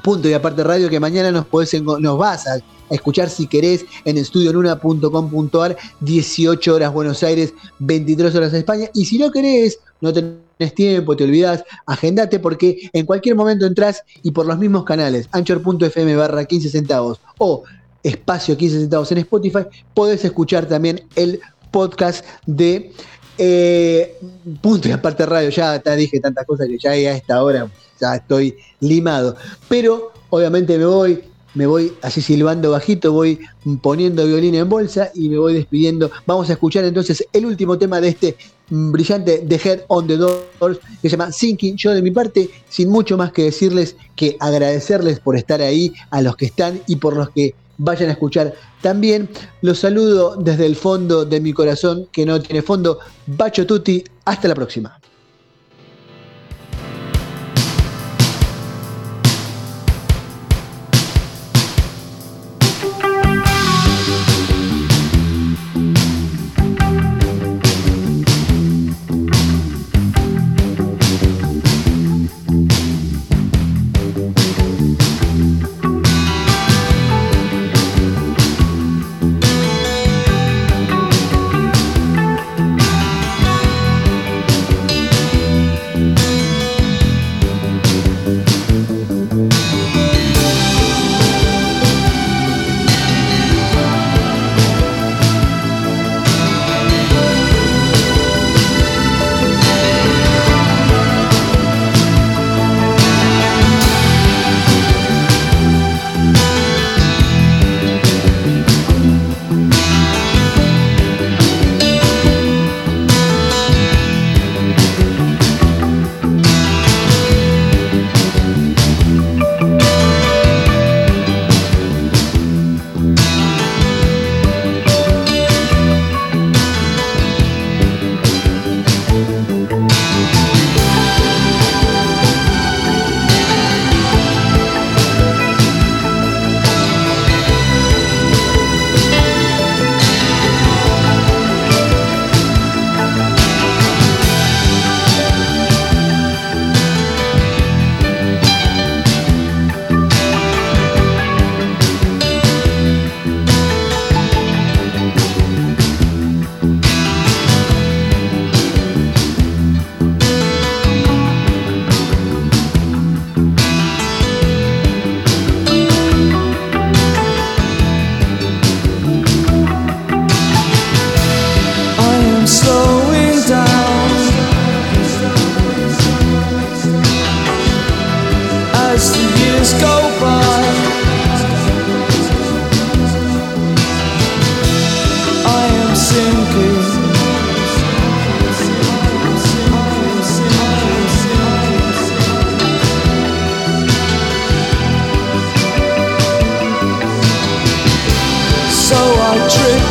[0.03, 0.29] Punto.
[0.29, 2.61] Y aparte radio que mañana nos, podés, nos vas a
[2.91, 8.89] escuchar si querés en estudionuna.com.ar 18 horas Buenos Aires, 23 horas España.
[8.95, 14.03] Y si no querés, no tenés tiempo, te olvidás, agendate porque en cualquier momento entras
[14.23, 17.65] y por los mismos canales, anchor.fm barra 15 centavos o
[18.03, 19.65] espacio 15 centavos en Spotify,
[19.95, 21.41] podés escuchar también el
[21.71, 22.93] podcast de
[23.39, 24.19] eh,
[24.63, 27.71] punto y aparte radio, ya te dije tantas cosas que ya a esta hora
[28.01, 29.37] ya estoy limado.
[29.69, 31.25] Pero obviamente me voy,
[31.55, 33.41] me voy así silbando bajito, voy
[33.83, 36.11] poniendo violín en bolsa y me voy despidiendo.
[36.27, 38.37] Vamos a escuchar entonces el último tema de este
[38.69, 41.77] brillante The Head on the Doors que se llama Sinking.
[41.77, 46.23] Yo de mi parte, sin mucho más que decirles que agradecerles por estar ahí, a
[46.23, 49.29] los que están y por los que vayan a escuchar también.
[49.63, 52.99] Los saludo desde el fondo de mi corazón, que no tiene fondo.
[53.27, 54.99] Bacho Tutti, hasta la próxima.